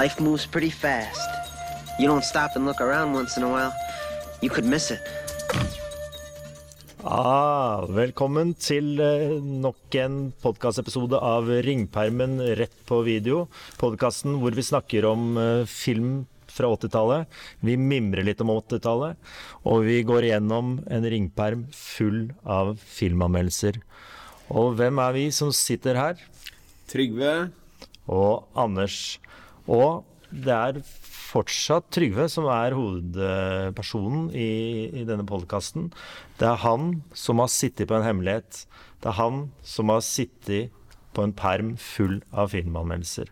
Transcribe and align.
Life 0.00 0.22
moves 0.22 0.46
pretty 0.46 0.70
fast. 0.70 1.28
You 1.98 2.08
don't 2.08 2.24
stop 2.24 2.56
and 2.56 2.64
look 2.64 2.80
around 2.80 3.12
once 3.12 3.36
in 3.36 3.42
a 3.42 3.50
while, 3.52 3.72
you 4.40 4.48
could 4.48 4.64
miss 4.64 4.90
it. 4.90 5.02
Ah, 7.04 7.84
velkommen 7.84 8.54
til 8.56 8.96
eh, 8.96 9.36
nok 9.42 9.98
en 10.00 10.16
podkastepisode 10.40 11.20
av 11.20 11.52
Ringpermen 11.66 12.38
rett 12.56 12.80
på 12.88 13.02
video. 13.04 13.44
Podkasten 13.82 14.40
hvor 14.40 14.56
vi 14.56 14.64
snakker 14.64 15.04
om 15.10 15.36
eh, 15.36 15.68
film 15.68 16.24
fra 16.48 16.72
80-tallet. 16.78 17.28
Vi 17.60 17.76
mimrer 17.76 18.24
litt 18.24 18.40
om 18.40 18.56
80-tallet. 18.56 19.20
Og 19.68 19.84
vi 19.84 20.00
går 20.06 20.30
igjennom 20.30 20.78
en 20.88 21.08
ringperm 21.12 21.68
full 21.76 22.30
av 22.48 22.78
filmanmeldelser. 22.96 23.82
Og 24.48 24.78
hvem 24.80 25.04
er 25.04 25.18
vi 25.18 25.28
som 25.34 25.52
sitter 25.52 26.00
her? 26.00 26.28
Trygve. 26.88 27.50
Og 28.08 28.48
Anders. 28.56 29.18
Og 29.70 30.04
det 30.30 30.54
er 30.54 30.82
fortsatt 31.30 31.88
Trygve 31.94 32.26
som 32.30 32.46
er 32.50 32.74
hovedpersonen 32.74 34.28
i, 34.34 34.50
i 35.02 35.06
denne 35.06 35.26
podkasten. 35.26 35.88
Det 36.38 36.48
er 36.48 36.62
han 36.64 37.00
som 37.14 37.42
har 37.42 37.50
sittet 37.52 37.90
på 37.90 37.98
en 37.98 38.06
hemmelighet. 38.06 38.64
Det 39.02 39.10
er 39.10 39.18
han 39.18 39.42
som 39.66 39.90
har 39.94 40.02
sittet 40.06 40.74
på 41.14 41.26
en 41.26 41.34
perm 41.34 41.74
full 41.80 42.20
av 42.30 42.52
filmanmeldelser. 42.54 43.30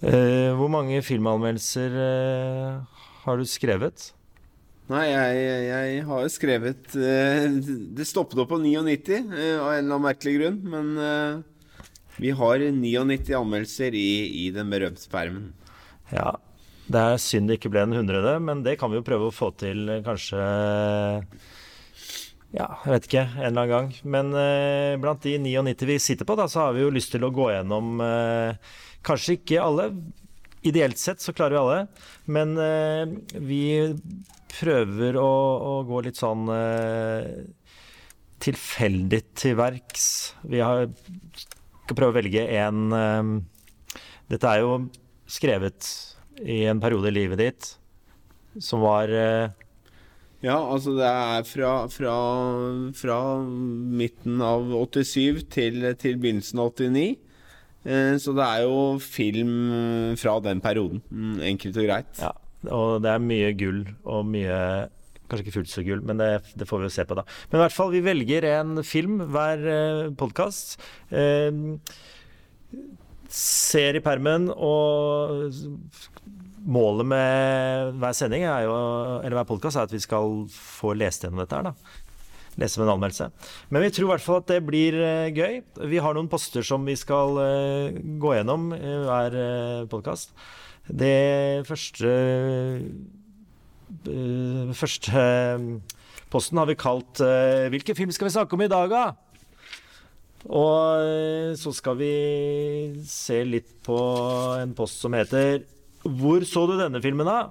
Eh, 0.00 0.50
hvor 0.56 0.72
mange 0.72 1.02
filmanmeldelser 1.04 1.96
eh, 2.00 3.00
har 3.26 3.38
du 3.38 3.44
skrevet? 3.48 4.12
Nei, 4.92 5.04
jeg, 5.08 5.42
jeg 5.68 6.00
har 6.08 6.24
skrevet 6.32 6.94
eh, 6.98 7.44
Det 7.94 8.06
stoppet 8.08 8.40
opp 8.42 8.50
på 8.50 8.58
99 8.60 9.12
eh, 9.14 9.60
av 9.60 9.70
en 9.70 9.78
eller 9.78 9.94
annen 9.94 10.06
merkelig 10.08 10.34
grunn. 10.38 10.58
Men 10.72 10.90
eh, 10.98 11.42
vi 12.20 12.32
har 12.36 12.64
99 12.72 13.34
anmeldelser 13.38 13.96
i, 13.96 14.08
i 14.44 14.50
den 14.54 14.72
berømte 14.72 15.08
permen. 15.12 15.52
Ja, 16.12 16.34
det 16.92 17.00
er 17.00 17.20
synd 17.22 17.48
det 17.48 17.60
ikke 17.60 17.72
ble 17.72 17.86
en 17.86 17.96
hundrede, 17.96 18.36
men 18.42 18.64
det 18.66 18.76
kan 18.80 18.92
vi 18.92 18.98
jo 18.98 19.06
prøve 19.06 19.30
å 19.30 19.34
få 19.34 19.52
til 19.60 19.86
eh, 19.88 20.02
kanskje 20.04 20.40
Ja, 22.52 22.66
jeg 22.84 22.90
vet 22.92 23.06
ikke, 23.08 23.26
en 23.38 23.46
eller 23.48 23.62
annen 23.62 23.70
gang. 23.72 23.92
Men 24.04 24.32
eh, 24.36 24.96
blant 25.00 25.22
de 25.24 25.38
99 25.40 25.86
vi 25.88 26.00
sitter 26.02 26.28
på, 26.28 26.36
da, 26.36 26.48
så 26.50 26.66
har 26.66 26.76
vi 26.76 26.84
jo 26.84 26.92
lyst 26.92 27.14
til 27.14 27.24
å 27.24 27.32
gå 27.32 27.48
gjennom 27.54 28.02
eh, 28.04 28.74
Kanskje 29.02 29.38
ikke 29.38 29.62
alle. 29.62 29.88
Ideelt 30.62 31.00
sett 31.00 31.22
så 31.22 31.32
klarer 31.34 31.56
vi 31.56 31.58
alle, 31.58 31.78
men 32.30 32.52
eh, 32.62 33.16
vi 33.42 33.64
prøver 34.52 35.16
å, 35.18 35.32
å, 35.58 35.72
gå 35.88 36.04
litt 36.06 36.20
sånn 36.20 36.46
eh, 36.54 37.24
tilfeldig 38.42 39.22
til 39.38 39.56
verks. 39.58 40.04
Vi 40.46 40.62
har, 40.62 40.86
skal 41.92 42.00
prøve 42.00 42.14
å 42.14 42.20
velge 42.20 42.44
en 42.56 42.92
eh, 42.96 43.32
Dette 44.32 44.48
er 44.48 44.62
jo 44.62 44.76
skrevet 45.28 45.88
i 46.40 46.62
en 46.70 46.80
periode 46.80 47.10
i 47.10 47.16
livet 47.16 47.40
ditt 47.40 47.72
som 48.60 48.82
var 48.84 49.12
eh, 49.12 49.52
Ja, 50.44 50.56
altså 50.56 50.94
det 50.96 51.08
er 51.08 51.44
fra, 51.48 51.72
fra, 51.92 52.14
fra 52.96 53.18
midten 53.44 54.40
av 54.44 54.72
87 54.72 55.44
til, 55.52 55.84
til 56.00 56.18
begynnelsen 56.20 56.60
av 56.60 56.72
89. 56.72 57.04
Eh, 57.84 58.14
så 58.20 58.34
det 58.36 58.48
er 58.48 58.64
jo 58.66 58.80
film 59.00 59.52
fra 60.20 60.34
den 60.44 60.60
perioden. 60.64 61.04
Mm, 61.08 61.36
enkelt 61.52 61.78
og 61.78 61.86
greit. 61.86 62.10
Ja, 62.18 62.32
og 62.74 63.04
det 63.04 63.12
er 63.14 63.22
mye 63.22 63.52
gull 63.56 63.84
og 64.02 64.26
mye 64.34 64.58
Kanskje 65.32 65.46
ikke 65.46 65.54
fullt 65.54 65.72
så 65.72 65.84
gull, 65.86 66.02
men 66.04 66.20
det, 66.20 66.28
det, 66.60 66.68
får 66.68 66.82
vi 66.82 66.90
jo 66.90 66.92
se 66.92 67.06
på 67.08 67.16
da. 67.16 67.24
Men 67.48 67.56
i 67.58 67.64
hvert 67.64 67.76
fall, 67.76 67.92
vi 67.94 68.04
velger 68.04 68.44
en 68.50 68.82
film 68.84 69.22
hver 69.32 69.64
eh, 69.72 70.10
podkast. 70.20 70.76
Eh, 71.08 71.48
ser 73.32 73.96
i 73.96 74.04
permen, 74.04 74.50
og 74.52 75.56
målet 76.62 77.08
med 77.08 77.96
hver 77.96 78.14
sending 78.14 78.44
er 78.44 78.66
jo, 78.68 78.76
eller 79.22 79.40
hver 79.40 79.48
podkast 79.48 79.80
er 79.80 79.88
at 79.88 79.96
vi 79.96 80.04
skal 80.04 80.44
få 80.52 80.92
lest 81.00 81.24
gjennom 81.24 81.40
dette 81.40 81.56
her. 81.56 81.72
da 81.72 82.00
lese 82.60 82.80
med 82.80 82.88
en 82.88 82.96
anmeldelse. 82.98 83.30
Men 83.72 83.80
vi 83.86 83.90
tror 83.96 84.04
i 84.04 84.10
hvert 84.12 84.24
fall 84.26 84.42
at 84.42 84.50
det 84.50 84.58
blir 84.66 84.98
uh, 85.00 85.32
gøy. 85.32 85.62
Vi 85.88 86.02
har 86.04 86.16
noen 86.16 86.28
poster 86.28 86.66
som 86.66 86.84
vi 86.84 86.98
skal 87.00 87.38
uh, 87.40 88.02
gå 88.20 88.34
gjennom 88.36 88.66
i 88.76 88.92
hver 89.06 89.38
uh, 89.38 89.88
podkast. 89.88 90.34
Det 90.84 91.64
første 91.64 92.12
Første 94.78 95.24
posten 96.32 96.58
har 96.58 96.66
vi 96.66 96.78
kalt 96.80 97.20
'Hvilken 97.20 97.96
film 97.96 98.12
skal 98.12 98.28
vi 98.28 98.34
snakke 98.34 98.56
om 98.56 98.62
i 98.64 98.70
dag', 98.72 98.88
da? 98.88 99.04
Og 100.48 101.56
så 101.60 101.70
skal 101.70 101.96
vi 102.00 102.14
se 103.06 103.44
litt 103.44 103.82
på 103.84 103.98
en 104.58 104.72
post 104.74 105.00
som 105.00 105.12
heter 105.12 105.62
'Hvor 106.02 106.42
så 106.44 106.66
du 106.66 106.78
denne 106.78 107.02
filmen', 107.02 107.28
da? 107.28 107.50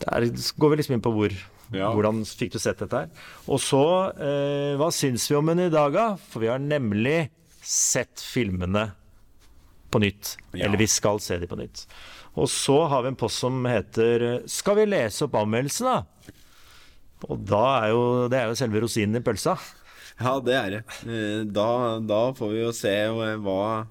Der 0.00 0.30
går 0.30 0.70
vi 0.70 0.76
liksom 0.80 0.96
inn 0.96 1.04
på 1.04 1.12
hvor. 1.12 1.34
Ja. 1.70 1.92
Hvordan 1.94 2.24
fikk 2.26 2.54
du 2.56 2.58
sett 2.58 2.80
dette 2.82 3.04
her? 3.04 3.10
Og 3.46 3.60
så, 3.62 3.82
eh, 4.18 4.74
hva 4.80 4.90
syns 4.90 5.28
vi 5.30 5.36
om 5.38 5.46
den 5.46 5.66
i 5.68 5.70
dag, 5.70 5.92
da? 5.92 6.06
For 6.16 6.42
vi 6.42 6.50
har 6.50 6.58
nemlig 6.58 7.30
sett 7.62 8.18
filmene 8.18 8.90
på 9.90 10.00
nytt. 10.02 10.36
Ja. 10.54 10.66
Eller 10.66 10.80
vi 10.80 10.88
skal 10.90 11.20
se 11.22 11.38
dem 11.38 11.50
på 11.50 11.58
nytt. 11.60 11.86
Og 12.38 12.46
så 12.50 12.76
har 12.90 13.02
vi 13.02 13.10
en 13.10 13.18
post 13.18 13.42
som 13.42 13.64
heter 13.66 14.42
'Skal 14.46 14.76
vi 14.76 14.86
lese 14.86 15.24
opp 15.24 15.34
anmeldelsen', 15.34 15.86
da? 15.86 16.04
Og 17.28 17.38
da 17.44 17.84
er 17.84 17.88
jo, 17.90 18.28
det 18.28 18.38
er 18.38 18.48
jo 18.48 18.54
selve 18.54 18.80
rosinen 18.80 19.16
i 19.16 19.24
pølsa. 19.24 19.58
Ja, 20.20 20.38
det 20.40 20.54
er 20.54 20.70
det. 20.70 20.82
Da, 21.52 21.98
da 22.00 22.20
får 22.36 22.50
vi 22.52 22.62
jo 22.62 22.72
se 22.76 22.92
hva, 23.40 23.86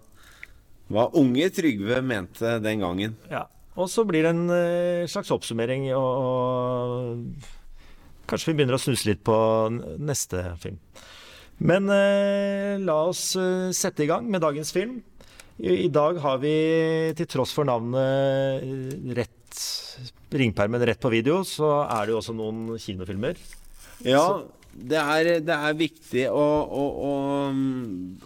hva 0.90 1.06
unge 1.14 1.50
Trygve 1.54 2.02
mente 2.06 2.60
den 2.64 2.80
gangen. 2.86 3.16
Ja. 3.30 3.48
Og 3.80 3.90
så 3.90 4.04
blir 4.04 4.26
det 4.26 4.34
en 4.34 4.50
uh, 4.50 5.08
slags 5.08 5.32
oppsummering, 5.32 5.88
og, 5.96 6.26
og, 6.26 7.48
kanskje 8.28 8.52
vi 8.52 8.60
begynner 8.60 8.76
å 8.76 8.82
snuse 8.82 9.08
litt 9.08 9.24
på 9.26 9.38
neste 9.98 10.44
film. 10.60 10.80
Men 11.60 11.90
eh, 11.92 12.80
la 12.80 12.94
oss 13.10 13.34
sette 13.76 14.06
i 14.06 14.08
gang 14.08 14.30
med 14.32 14.40
dagens 14.40 14.70
film. 14.72 15.02
I, 15.60 15.74
I, 15.86 15.90
dag 15.92 16.20
har 16.24 16.40
vi, 16.40 16.54
til 17.20 17.28
tross 17.28 17.52
for 17.56 17.68
navnet 17.68 19.16
rett 19.18 19.36
ringpermen 20.30 20.86
rett 20.86 21.02
på 21.02 21.12
video, 21.12 21.42
så 21.48 21.82
er 21.84 22.06
det 22.06 22.14
jo 22.14 22.20
også 22.22 22.36
noen 22.38 22.78
kinofilmer. 22.80 23.40
Ja, 24.06 24.46
det 24.72 25.00
er, 25.02 25.32
det 25.44 25.56
er, 25.56 25.76
viktig 25.76 26.28
å, 26.32 26.46
å, 26.64 26.84
å, 27.10 27.14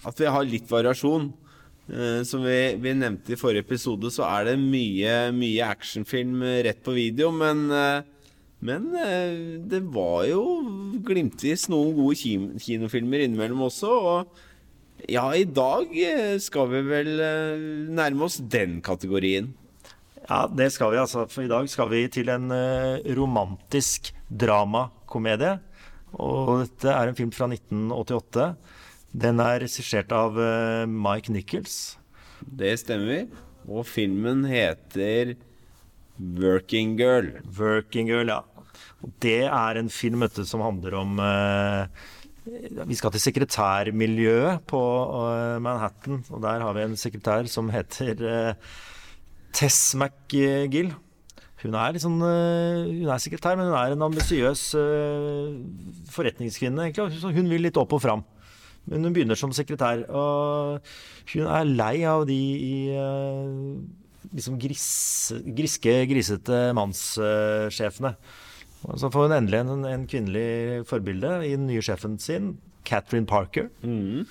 at 0.06 0.20
vi 0.22 0.30
har 0.36 0.50
litt 0.50 0.70
variasjon. 0.70 1.32
Uh, 1.84 2.22
som 2.24 2.46
vi, 2.46 2.78
vi, 2.80 2.94
nevnte 2.96 3.34
i 3.34 3.40
forrige 3.40 3.66
episode, 3.66 4.08
så 4.14 4.24
er 4.30 4.52
det 4.52 4.60
mye, 4.62 5.34
mye 5.36 5.66
actionfilm 5.68 6.44
rett 6.64 6.80
på 6.86 6.96
video. 6.96 7.32
Men, 7.36 7.66
uh, 7.72 8.38
men 8.64 8.88
uh, 8.94 9.60
det 9.68 9.82
var 9.92 10.28
jo 10.30 10.46
glimtvis 11.04 11.68
noen 11.74 11.98
gode 11.98 12.16
kinofilmer 12.64 13.26
innimellom 13.26 13.66
også. 13.68 13.92
Og 14.14 14.44
ja, 15.12 15.26
i 15.36 15.46
dag 15.46 15.92
skal 16.42 16.70
vi 16.72 16.82
vel 16.88 17.12
nærme 17.94 18.28
oss 18.28 18.40
den 18.40 18.80
kategorien. 18.86 19.52
Ja, 20.24 20.46
det 20.48 20.70
skal 20.76 20.94
vi 20.94 21.02
altså. 21.02 21.26
For 21.32 21.44
i 21.44 21.52
dag 21.52 21.68
skal 21.72 21.90
vi 21.92 22.06
til 22.12 22.32
en 22.32 22.48
romantisk 23.18 24.14
dramakomedie. 24.30 25.58
Og 26.14 26.64
dette 26.64 26.94
er 26.94 27.10
en 27.10 27.18
film 27.18 27.34
fra 27.36 27.50
1988. 27.52 28.48
Den 29.14 29.42
er 29.44 29.60
regissert 29.66 30.14
av 30.16 30.38
Mike 30.88 31.34
Nichols. 31.36 31.98
Det 32.44 32.72
stemmer. 32.80 33.28
Og 33.68 33.86
filmen 33.88 34.44
heter 34.48 35.36
Working 36.20 36.98
Girl. 37.00 37.30
Working 37.58 38.10
Girl, 38.12 38.32
ja. 38.32 38.42
Og 39.04 39.12
det 39.24 39.44
er 39.50 39.80
en 39.80 39.92
film 39.92 40.24
vet 40.24 40.40
som 40.48 40.64
handler 40.64 40.96
om 41.02 41.20
uh, 41.20 41.88
Vi 42.44 42.98
skal 43.00 43.14
til 43.14 43.24
sekretærmiljøet 43.24 44.66
på 44.68 44.82
uh, 44.82 45.62
Manhattan. 45.64 46.24
Og 46.30 46.44
der 46.44 46.66
har 46.66 46.76
vi 46.76 46.84
en 46.84 47.00
sekretær 47.00 47.48
som 47.52 47.72
heter 47.72 48.54
Tess 49.54 49.96
McGill. 49.96 50.92
Hun 51.64 51.78
er, 51.80 51.94
liksom, 51.96 52.20
hun 52.20 53.08
er 53.08 53.22
sekretær, 53.24 53.56
men 53.56 53.70
hun 53.70 53.78
er 53.80 53.94
en 53.94 54.06
ambisiøs 54.10 54.64
forretningskvinne. 56.12 56.90
egentlig. 56.90 57.36
Hun 57.38 57.48
vil 57.48 57.64
litt 57.64 57.80
opp 57.80 57.96
og 57.96 58.04
fram. 58.04 58.26
Men 58.92 59.06
hun 59.08 59.16
begynner 59.16 59.40
som 59.40 59.54
sekretær, 59.56 60.04
og 60.12 60.84
hun 61.32 61.48
er 61.48 61.70
lei 61.70 62.04
av 62.04 62.26
de 62.28 62.40
uh, 62.92 63.78
liksom 64.34 64.58
gris, 64.60 64.88
griske, 65.56 65.94
grisete 66.10 66.66
mannssjefene. 66.76 68.16
Så 68.84 69.10
får 69.14 69.28
hun 69.28 69.36
endelig 69.38 69.62
en, 69.64 69.86
en, 69.88 70.08
kvinnelig 70.10 70.84
forbilde 70.90 71.36
i 71.48 71.54
den 71.56 71.68
nye 71.70 71.84
sjefen 71.84 72.18
sin, 72.20 72.58
Catherine 72.88 73.28
Parker. 73.30 73.70
Mm. 73.82 74.26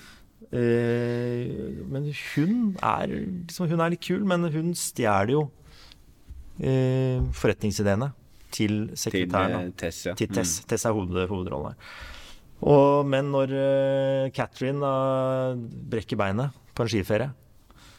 Eh, 0.53 1.79
men 1.89 2.09
hun 2.13 2.57
er, 2.77 3.07
liksom, 3.09 3.69
hun 3.71 3.81
er 3.81 3.93
litt 3.95 4.03
kul, 4.05 4.25
men 4.29 4.45
hun 4.53 4.73
stjeler 4.77 5.33
jo 5.33 5.45
eh, 6.61 7.23
forretningsideene 7.33 8.11
til 8.53 8.91
sekretæren. 8.99 9.71
Til 9.71 9.77
Tess, 9.81 10.01
ja. 10.05 10.17
Til 10.17 10.29
Tess. 10.29 10.59
Mm. 10.61 10.67
Tess 10.69 10.85
er 10.85 10.97
hoved, 10.97 11.23
hovedrollen 11.31 11.73
her. 11.73 11.95
Og, 12.63 13.07
men 13.09 13.31
når 13.33 13.51
uh, 13.51 14.29
Catherine 14.31 14.87
uh, 14.87 15.57
brekker 15.91 16.19
beinet 16.19 16.53
på 16.77 16.85
en 16.85 16.91
skiferie, 16.93 17.31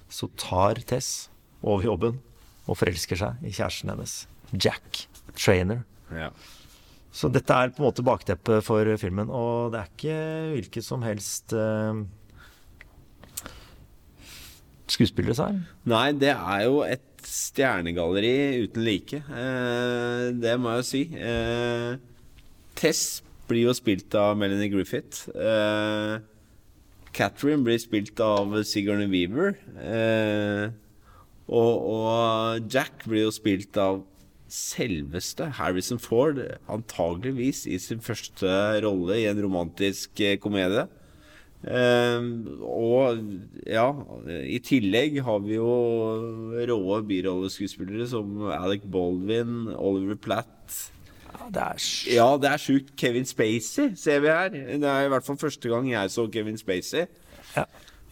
så 0.09 0.31
tar 0.41 0.81
Tess 0.89 1.29
over 1.61 1.85
jobben 1.85 2.23
og 2.65 2.79
forelsker 2.81 3.19
seg 3.21 3.45
i 3.45 3.53
kjæresten 3.53 3.93
hennes, 3.93 4.15
Jack 4.55 5.05
Trainer. 5.37 5.83
Ja. 6.15 6.31
Så 7.15 7.31
dette 7.31 7.55
er 7.55 7.71
på 7.71 7.83
en 7.83 7.89
måte 7.89 8.05
bakteppet 8.07 8.65
for 8.67 8.89
filmen, 8.99 9.31
og 9.31 9.75
det 9.75 9.81
er 9.81 9.91
ikke 9.93 10.19
hvilket 10.57 10.87
som 10.87 11.05
helst 11.07 11.55
uh, 11.55 12.03
skuespillere, 14.91 15.37
som 15.39 15.53
er. 15.53 15.61
Nei, 15.93 16.09
det 16.19 16.33
er 16.35 16.65
jo 16.67 16.83
et 16.83 17.07
stjernegalleri 17.25 18.65
uten 18.67 18.83
like. 18.87 19.23
Uh, 19.31 20.35
det 20.43 20.59
må 20.59 20.75
jeg 20.75 20.83
jo 20.83 20.91
si. 20.91 21.05
Uh, 21.15 22.51
Tess 22.75 23.23
blir 23.47 23.69
jo 23.69 23.77
spilt 23.79 24.15
av 24.19 24.35
Melanie 24.41 24.73
Griffith. 24.73 25.29
Uh, 25.39 26.19
Catherine 27.15 27.63
blir 27.65 27.79
spilt 27.79 28.19
av 28.23 28.57
Sigourney 28.67 29.07
Weaver. 29.11 29.55
Eh, 29.79 30.73
og, 31.47 31.87
og, 31.95 32.67
Jack 32.73 33.05
blir 33.07 33.29
jo 33.29 33.35
spilt 33.35 33.79
av 33.81 34.03
selveste 34.55 35.49
Harrison 35.59 35.99
Ford, 35.99 36.39
antageligvis 36.71 37.65
i 37.67 37.79
sin 37.83 38.03
første 38.05 38.51
rolle 38.85 39.19
i 39.21 39.27
en 39.31 39.41
romantisk 39.43 40.21
eh, 40.23 40.39
komedie. 40.41 40.87
Uh, 41.65 42.21
og 42.61 43.23
ja, 43.65 43.87
i 44.45 44.59
tillegg 44.61 45.15
har 45.25 45.39
vi 45.47 45.55
jo 45.56 45.71
råe 46.69 46.99
birolleskuespillere 47.09 48.05
som 48.11 48.43
Alec 48.53 48.85
Baldwin, 48.93 49.71
Oliver 49.73 50.19
Platt. 50.21 50.77
Ja, 51.33 51.49
det 51.49 51.65
er 51.65 51.89
Ja, 52.12 52.29
det 52.37 52.51
er 52.51 52.61
sjukt. 52.61 52.93
Kevin 53.01 53.25
Spacey 53.25 53.95
ser 53.97 54.21
vi 54.21 54.29
her. 54.29 54.53
Det 54.53 54.91
er 54.91 55.06
i 55.06 55.11
hvert 55.15 55.25
fall 55.25 55.41
første 55.41 55.73
gang 55.73 55.89
jeg 55.91 56.12
så 56.12 56.29
Kevin 56.29 56.61
Spacey. 56.61 57.09
Ja. 57.56 57.65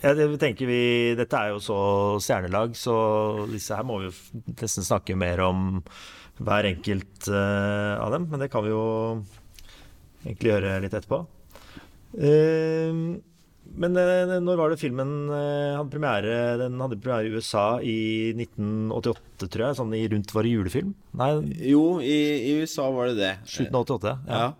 Ja, 0.03 0.17
det 0.19 0.41
tenker 0.43 0.67
vi, 0.67 1.15
Dette 1.15 1.39
er 1.39 1.53
jo 1.53 1.61
så 1.63 1.79
stjernelag, 2.19 2.73
så 2.75 2.95
disse 3.53 3.77
her 3.79 3.87
må 3.87 4.01
vi 4.03 4.09
nesten 4.51 4.83
snakke 4.83 5.15
mer 5.15 5.45
om 5.45 5.79
hver 6.47 6.69
enkelt 6.71 7.29
uh, 7.31 7.99
av 8.03 8.13
dem. 8.15 8.29
Men 8.31 8.43
det 8.43 8.51
kan 8.53 8.65
vi 8.67 8.73
jo 8.73 8.85
egentlig 10.25 10.53
gjøre 10.53 10.81
litt 10.85 10.97
etterpå. 10.99 11.23
Uh, 12.13 13.21
men 13.73 13.97
uh, 13.97 14.35
når 14.45 14.59
var 14.61 14.73
det 14.75 14.81
filmen 14.83 15.13
hadde 15.33 15.89
premiere? 15.93 16.35
Den 16.61 16.81
hadde 16.83 16.99
premiere 17.01 17.31
i 17.31 17.37
USA 17.39 17.67
i 17.81 17.99
1988, 18.37 19.47
tror 19.47 19.67
jeg. 19.69 19.79
Sånn 19.79 19.95
i 19.97 20.03
rundt 20.13 20.35
Var 20.35 20.45
det 20.49 20.53
julefilm? 20.57 20.91
Nei, 21.17 21.31
Jo, 21.73 21.87
i, 22.05 22.19
i 22.51 22.59
USA 22.61 22.91
var 22.93 23.13
det 23.13 23.17
det. 23.23 23.33
slutten 23.49 23.79
av 23.79 23.87
88. 23.87 24.17
Ja. 24.29 24.43
Ja. 24.43 24.51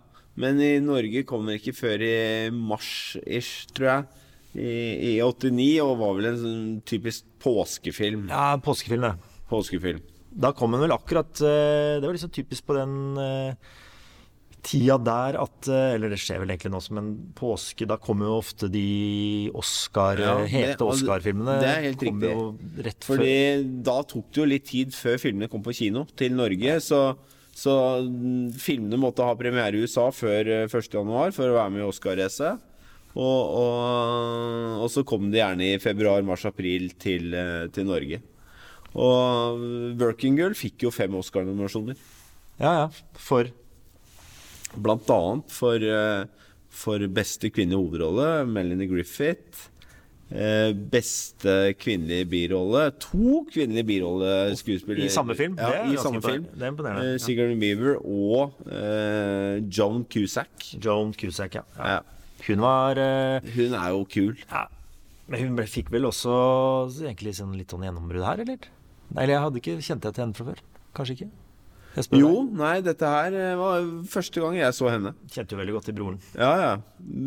Men 0.41 0.57
i 0.65 0.71
Norge 0.81 1.21
kom 1.29 1.45
den 1.45 1.59
ikke 1.59 1.75
før 1.77 2.01
i 2.01 2.15
mars-ish, 2.57 3.67
tror 3.77 3.89
jeg. 3.91 4.07
I, 4.53 4.71
I 5.11 5.21
89, 5.21 5.67
og 5.81 5.99
var 6.01 6.15
vel 6.17 6.27
en 6.31 6.39
sånn 6.41 6.65
typisk 6.89 7.25
påskefilm. 7.41 8.27
ja, 8.29 8.55
påskefilm, 8.61 9.05
det. 9.05 9.13
Påskefilm. 9.49 10.01
Da 10.35 10.49
kom 10.57 10.71
den 10.73 10.81
vel 10.81 10.93
akkurat 10.95 11.39
eh, 11.45 11.99
Det 12.01 12.07
var 12.07 12.15
liksom 12.15 12.31
typisk 12.33 12.65
på 12.65 12.73
den 12.77 12.93
eh, 13.21 13.53
tida 14.63 14.95
der 15.03 15.35
at 15.41 15.67
eh, 15.69 15.91
Eller 15.97 16.13
det 16.13 16.17
skjer 16.23 16.39
vel 16.41 16.53
egentlig 16.53 16.71
nå 16.73 16.79
som 16.81 16.97
en 17.01 17.11
påske. 17.37 17.85
Da 17.89 17.97
kommer 18.01 18.29
jo 18.31 18.37
ofte 18.39 18.69
de 18.71 19.51
Oscar, 19.59 20.17
Ja, 20.23 20.37
det- 20.41 20.49
hete 20.55 20.87
Oscar-filmene. 20.87 21.59
det 21.61 21.69
er 21.69 21.85
helt 21.89 22.05
riktig. 22.07 22.33
Rett 22.87 23.03
Fordi 23.05 23.35
før. 23.35 23.69
da 23.91 23.97
tok 24.15 24.31
det 24.31 24.41
jo 24.41 24.49
litt 24.49 24.65
tid 24.71 24.95
før 24.95 25.19
filmene 25.21 25.51
kom 25.51 25.61
på 25.65 25.75
kino 25.75 26.05
til 26.15 26.33
Norge. 26.39 26.79
Så, 26.81 27.01
så 27.53 27.77
mm, 28.07 28.53
filmene 28.57 28.97
måtte 29.03 29.25
ha 29.27 29.35
premiere 29.37 29.75
i 29.77 29.83
USA 29.83 30.07
før 30.15 30.47
eh, 30.63 30.67
1. 30.71 30.93
januar 30.95 31.35
for 31.35 31.51
å 31.51 31.57
være 31.59 31.75
med 31.75 31.83
i 31.83 31.89
Oscar-racet. 31.91 32.69
Og, 33.13 33.41
og, 33.61 34.79
og 34.81 34.87
så 34.89 35.03
kom 35.05 35.27
de 35.29 35.37
gjerne 35.37 35.67
i 35.75 35.77
februar, 35.77 36.23
mars, 36.25 36.47
april 36.49 36.87
til, 36.97 37.27
til 37.75 37.85
Norge. 37.85 38.23
Og 38.95 39.63
Working 39.99 40.37
Girl 40.37 40.53
fikk 40.57 40.85
jo 40.85 40.91
fem 40.93 41.15
Oscar-nominasjoner. 41.17 41.97
Ja, 42.61 42.73
ja. 42.83 42.87
For 43.17 43.49
Blant 44.73 45.09
annet 45.13 45.51
for, 45.53 45.75
eh, 45.77 46.25
for 46.73 47.03
beste 47.13 47.51
kvinnelige 47.53 47.77
hovedrolle, 47.77 48.27
Melanie 48.49 48.87
Griffith. 48.89 49.67
Eh, 50.33 50.71
beste 50.73 51.75
kvinnelige 51.77 52.25
birolle. 52.25 52.87
To 53.05 53.43
kvinnelige 53.53 53.85
birolleskuespillere. 53.85 55.05
I 55.05 55.09
samme 55.13 55.35
film? 55.37 55.57
Ja, 55.59 55.69
Det 55.69 55.75
er 55.77 55.93
i 55.93 56.01
samme 56.01 56.21
film. 56.25 56.47
Det 56.55 56.63
er 56.63 56.71
imponerende, 56.71 57.03
Eh, 57.05 57.11
ja. 57.11 57.17
Sigourney 57.21 57.59
Beaver 57.59 57.97
og 58.01 58.55
uh, 58.65 59.61
Joan 59.69 60.05
Cusack. 60.09 60.49
Joan 60.83 61.13
Cusack, 61.13 61.53
ja. 61.53 61.61
ja. 61.77 61.85
Ja. 61.85 61.99
Hun 62.47 62.59
var 62.65 62.97
uh, 62.97 63.39
Hun 63.53 63.73
er 63.77 63.89
jo 63.93 64.05
kul. 64.05 64.37
ja. 64.49 64.65
Men 65.27 65.39
hun 65.39 65.57
fikk 65.67 65.89
vel 65.93 66.03
også 66.09 66.33
egentlig 67.05 67.35
sånn 67.37 67.53
litt 67.55 67.69
sånn 67.71 67.85
gjennombrudd 67.85 68.25
her, 68.25 68.41
eller? 68.43 68.57
Eller 69.15 69.35
jeg 69.35 69.45
hadde 69.45 69.61
ikke 69.61 69.79
kjente 69.79 70.09
jeg 70.09 70.17
til 70.17 70.25
henne 70.25 70.37
fra 70.37 70.47
før. 70.51 70.61
Kanskje 70.97 71.17
ikke? 71.17 71.31
Jo, 72.17 72.29
deg. 72.39 72.53
nei, 72.57 72.73
dette 72.81 73.09
her 73.09 73.35
eh, 73.37 73.51
var 73.59 73.83
første 74.09 74.41
gang 74.41 74.55
jeg 74.57 74.73
så 74.73 74.87
henne. 74.89 75.11
Kjente 75.29 75.53
jo 75.53 75.59
veldig 75.59 75.75
godt 75.75 75.87
til 75.91 75.97
broren. 75.99 76.17
Ja, 76.33 76.53
ja. 76.57 76.71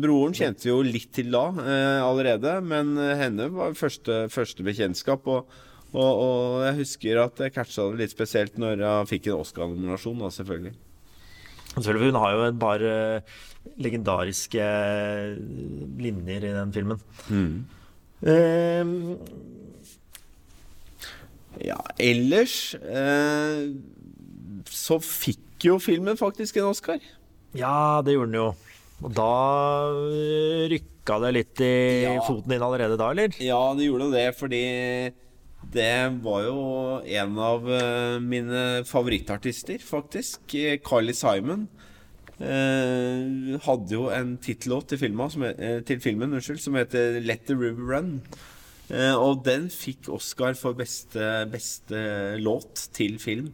Broren 0.03 0.35
kjente 0.35 0.67
jo 0.67 0.81
litt 0.83 1.13
til 1.15 1.31
da 1.31 1.45
eh, 1.63 2.01
allerede, 2.03 2.57
men 2.67 2.97
eh, 2.99 3.15
henne 3.21 3.47
var 3.53 3.77
første, 3.79 4.25
første 4.33 4.65
bekjentskap. 4.67 5.29
Og, 5.31 5.47
og, 5.93 6.11
og 6.11 6.65
jeg 6.67 6.81
husker 6.81 7.21
at 7.23 7.39
jeg 7.45 7.55
catcha 7.55 7.87
det 7.93 8.01
litt 8.03 8.15
spesielt 8.15 8.59
når 8.59 8.83
jeg 8.83 9.09
fikk 9.13 9.31
en 9.31 9.39
Oscar-nominasjon, 9.45 10.19
da, 10.25 10.33
selvfølgelig. 10.35 10.75
Selvfølgelig, 11.77 12.11
Hun 12.11 12.21
har 12.23 12.33
jo 12.33 12.45
et 12.47 12.59
par 12.59 12.83
uh, 12.83 13.39
legendariske 13.77 14.67
linjer 16.01 16.47
i 16.49 16.53
den 16.55 16.73
filmen. 16.73 17.01
Eh, 18.25 18.81
Ja, 21.65 21.77
ellers 21.97 22.75
eh, 22.75 23.71
så 24.69 24.99
fikk 25.01 25.65
jo 25.65 25.77
filmen 25.81 26.17
faktisk 26.19 26.57
en 26.61 26.69
Oscar. 26.71 26.99
ja, 27.57 28.01
det 28.05 28.13
gjorde 28.13 28.31
den 28.31 28.41
jo. 28.41 28.49
Og 29.05 29.13
da 29.13 29.29
eh, 30.11 30.67
rykka 30.73 31.19
det 31.23 31.31
litt 31.35 31.61
i 31.61 32.03
Ja. 32.03 32.19
foten 32.25 32.49
din 32.53 32.61
allerede 32.65 32.97
da, 32.97 33.09
eller? 33.13 33.29
Ja, 33.41 33.73
det 33.77 33.85
gjorde 33.87 34.11
det, 34.13 34.27
fordi 34.37 34.61
det 35.73 36.21
var 36.23 36.43
jo 36.45 36.57
en 37.05 37.37
av 37.39 37.65
eh, 37.69 38.19
mine 38.19 38.83
favorittartister, 38.85 39.79
faktisk. 39.81 40.53
Carly 40.85 41.13
Simon. 41.13 41.67
eh, 42.39 43.57
hadde 43.65 43.89
jo 43.95 44.09
en 44.13 44.35
tittellåt 44.37 44.89
til, 44.91 44.99
filmen 45.01 45.29
som, 45.33 45.43
eh, 45.43 45.79
til 45.81 45.99
filmen 45.99 46.33
unnskyld, 46.37 46.59
som 46.61 46.75
heter 46.75 47.19
'Let 47.21 47.47
the 47.47 47.55
River 47.55 47.81
Run'. 47.97 48.19
Eh, 48.89 49.13
og 49.19 49.41
den 49.43 49.67
fikk 49.73 50.07
Oscar 50.15 50.55
for 50.55 50.77
beste, 50.77 51.19
beste 51.51 51.99
låt 52.39 52.87
til 52.95 53.17
film 53.19 53.49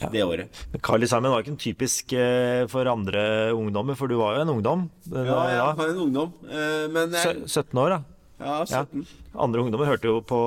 Ja. 0.00 0.10
det 0.12 0.22
året. 0.22 0.60
Men 0.72 0.80
Carly 0.84 1.06
Simon 1.10 1.32
var 1.32 1.42
ikke 1.42 1.54
en 1.54 1.62
typisk 1.62 2.12
eh, 2.12 2.66
for 2.70 2.86
andre 2.86 3.52
ungdommer, 3.56 3.96
for 3.98 4.06
du 4.06 4.16
var 4.20 4.36
jo 4.36 4.42
en 4.44 4.52
ungdom. 4.58 4.90
Ja, 5.10 5.24
jeg 5.24 5.56
ja. 5.56 5.70
var 5.74 5.88
en 5.90 6.02
ungdom, 6.04 6.32
eh, 6.50 6.86
men 6.92 7.16
jeg, 7.16 7.48
17 7.48 7.80
år, 7.82 7.96
da. 7.96 8.02
ja, 8.44 8.58
17. 8.84 9.06
Andre 9.34 9.64
ungdommer 9.64 9.88
hørte 9.90 10.06
jo 10.12 10.20
på 10.20 10.40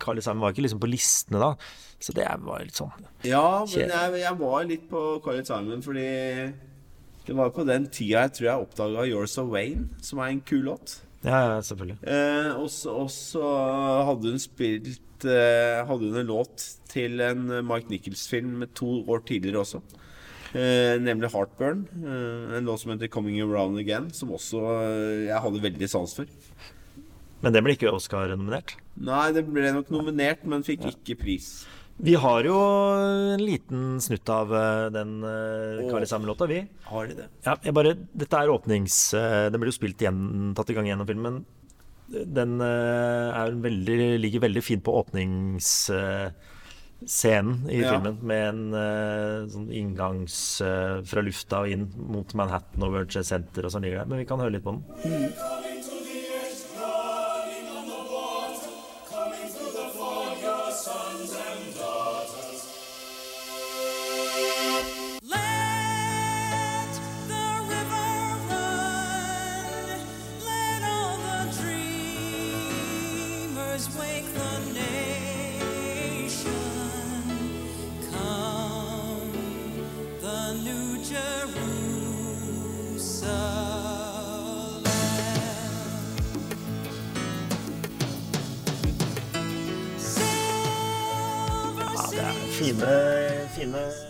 Carly 0.00 0.20
Simon 0.24 0.42
var 0.44 0.52
ikke 0.54 0.66
liksom 0.66 0.80
på 0.82 0.90
listene 0.92 1.40
da. 1.42 1.54
Så 2.02 2.12
det 2.16 2.26
var 2.42 2.64
litt 2.66 2.74
sånn 2.74 2.90
Ja, 3.22 3.62
men 3.62 3.92
jeg, 3.92 4.20
jeg 4.24 4.38
var 4.40 4.64
litt 4.66 4.88
på 4.90 5.02
Carly 5.22 5.44
Simon 5.46 5.84
fordi 5.84 6.06
det 7.28 7.36
var 7.38 7.52
på 7.54 7.62
den 7.68 7.84
tida 7.94 8.24
jeg 8.26 8.32
tror 8.34 8.48
jeg 8.48 8.64
oppdaga 8.64 9.04
Yours 9.06 9.36
of 9.38 9.52
Wayne, 9.54 9.88
som 10.02 10.18
er 10.18 10.32
en 10.32 10.40
kul 10.42 10.64
låt. 10.66 10.96
Ja, 11.22 11.38
ja, 11.54 11.58
selvfølgelig. 11.62 11.98
Eh, 12.02 12.50
og 12.58 12.70
så 13.14 13.42
hadde 14.08 14.32
hun 14.32 14.42
spilt 14.42 15.26
eh, 15.26 15.82
Hadde 15.86 16.08
hun 16.08 16.18
en 16.18 16.30
låt 16.32 16.64
til 16.90 17.22
en 17.22 17.46
Mike 17.66 17.92
Nichols-film 17.92 18.64
to 18.74 19.04
år 19.06 19.22
tidligere 19.28 19.62
også. 19.62 19.82
Eh, 20.52 20.98
nemlig 21.00 21.30
'Heartburn'. 21.30 21.86
Eh, 22.04 22.58
en 22.58 22.64
låt 22.64 22.80
som 22.80 22.90
heter 22.90 23.08
'Coming 23.08 23.40
Around 23.40 23.78
Again', 23.78 24.12
som 24.12 24.30
også 24.30 24.58
eh, 24.60 25.26
jeg 25.26 25.40
hadde 25.40 25.62
veldig 25.62 25.88
sans 25.88 26.14
for. 26.14 26.26
Men 27.40 27.52
det 27.52 27.62
ble 27.64 27.72
ikke 27.72 27.90
Oscar-nominert. 27.90 28.76
Nei, 28.96 29.32
det 29.32 29.46
ble 29.46 29.72
nok 29.72 29.90
nominert, 29.90 30.44
men 30.44 30.62
fikk 30.62 30.84
ikke 30.92 31.16
pris. 31.18 31.66
Vi 31.98 32.14
har 32.18 32.44
jo 32.44 32.56
en 33.34 33.42
liten 33.44 34.00
snutt 34.02 34.28
av 34.32 34.54
eh, 34.56 34.86
den 34.94 35.22
uh, 35.22 35.82
Carly 35.90 36.06
Simon-låta, 36.08 36.46
vi. 36.50 36.62
Har 36.88 37.06
de 37.06 37.14
det? 37.20 37.26
Ja, 37.46 37.56
jeg 37.62 37.74
bare, 37.76 37.92
dette 38.14 38.36
er 38.40 38.50
åpnings... 38.50 38.96
eh, 39.14 39.50
den 39.52 39.60
blir 39.62 39.70
jo 39.70 39.76
spilt 39.76 40.00
igjen, 40.02 40.54
tatt 40.58 40.70
i 40.72 40.74
gang 40.78 40.86
gjennom 40.90 41.06
filmen. 41.06 41.42
Den 42.12 42.58
eh, 42.60 43.28
er 43.38 43.54
veldig, 43.64 43.98
ligger 44.20 44.40
veldig 44.48 44.62
fint 44.66 44.82
på 44.84 44.92
åpningsscenen 44.98 46.34
i 47.70 47.80
Ja. 47.80 47.92
filmen, 47.94 48.18
med 48.20 48.42
en 48.48 48.74
eh, 48.76 49.46
sånn 49.54 49.70
inngangs 49.72 50.36
eh, 50.64 50.98
fra 51.08 51.20
lufta 51.24 51.62
og 51.64 51.68
inn 51.72 51.86
mot 51.96 52.34
Manhattan 52.38 52.82
og 52.84 52.92
World 52.96 53.10
Trade 53.14 53.30
Center 53.30 53.64
og 53.68 53.72
sånn 53.74 53.84
ligger 53.86 54.02
der. 54.02 54.10
Men 54.12 54.20
vi 54.24 54.28
kan 54.28 54.42
høre 54.42 54.54
litt 54.58 54.66
på 54.66 54.74
den. 54.76 54.82
Let 55.06 55.81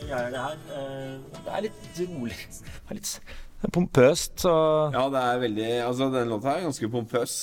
greier, 0.07 0.31
det 0.33 0.43
her. 0.43 0.57
Eh, 0.77 1.41
Det 1.43 1.53
er 1.57 1.65
litt 1.69 2.01
rolig. 2.03 2.39
Det 2.53 2.91
er 2.91 2.99
litt 2.99 3.13
pompøst, 3.73 4.41
så 4.43 4.55
Ja, 4.95 5.05
det 5.13 5.21
er 5.23 5.39
veldig 5.45 5.69
Altså, 5.87 6.09
den 6.13 6.29
låta 6.33 6.57
er 6.57 6.65
ganske 6.67 6.91
pompøs. 6.91 7.37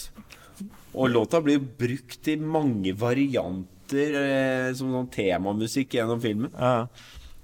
Og 0.94 1.10
låta 1.14 1.40
blir 1.44 1.60
brukt 1.60 2.28
i 2.28 2.36
mange 2.36 2.92
varianter 2.98 4.18
eh, 4.20 4.74
som 4.74 4.92
sånn 4.92 5.10
temamusikk 5.14 5.96
gjennom 6.00 6.22
filmen. 6.22 6.52
ja. 6.58 6.88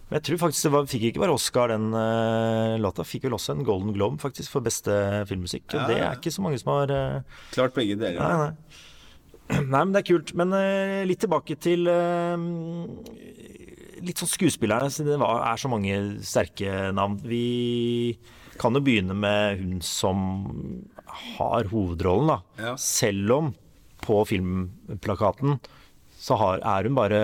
Men 0.05 0.19
jeg 0.19 0.23
tror 0.27 0.37
faktisk 0.37 0.67
det 0.67 0.71
var, 0.75 0.85
fikk 0.85 1.03
ikke 1.07 1.21
bare 1.23 1.33
Oscar, 1.33 1.71
den 1.73 1.87
uh, 1.89 2.75
låta. 2.77 3.01
Fikk 3.01 3.23
vel 3.25 3.33
også 3.33 3.55
en 3.55 3.63
Golden 3.65 3.89
Globe 3.95 4.19
faktisk 4.21 4.51
for 4.53 4.61
beste 4.61 4.93
filmmusikk. 5.25 5.65
Og 5.73 5.79
Ja, 5.79 5.87
det 5.89 5.95
er 5.97 6.19
ikke 6.19 6.29
så 6.35 6.43
mange 6.45 6.59
som 6.61 6.69
har 6.75 6.93
uh, 6.93 7.39
Klart 7.55 7.73
begge 7.73 7.97
deler. 7.97 8.21
Nei, 8.21 8.35
nei. 8.37 8.53
Nei, 9.73 9.81
men 9.81 9.93
det 9.95 10.03
er 10.03 10.07
kult. 10.11 10.35
Men 10.37 10.53
uh, 10.53 11.01
litt 11.09 11.23
tilbake 11.25 11.57
til 11.57 11.89
eh, 11.89 12.37
litt 14.03 14.21
sånn 14.21 14.31
skuespillerne, 14.31 14.89
siden 14.91 15.15
det 15.15 15.21
var, 15.21 15.43
er 15.47 15.61
så 15.61 15.71
mange 15.71 15.99
sterke 16.25 16.89
navn. 16.95 17.19
Vi 17.23 18.17
kan 18.59 18.75
jo 18.75 18.83
begynne 18.83 19.15
med 19.17 19.61
hun 19.61 19.79
som 19.83 20.19
har 21.37 21.71
hovedrollen, 21.71 22.33
da. 22.33 22.65
Ja. 22.71 22.75
Selv 22.79 23.33
om 23.35 23.55
på 24.05 24.19
filmplakaten 24.29 25.57
så 26.19 26.37
har, 26.39 26.61
er 26.61 26.87
hun 26.87 26.97
bare 26.97 27.19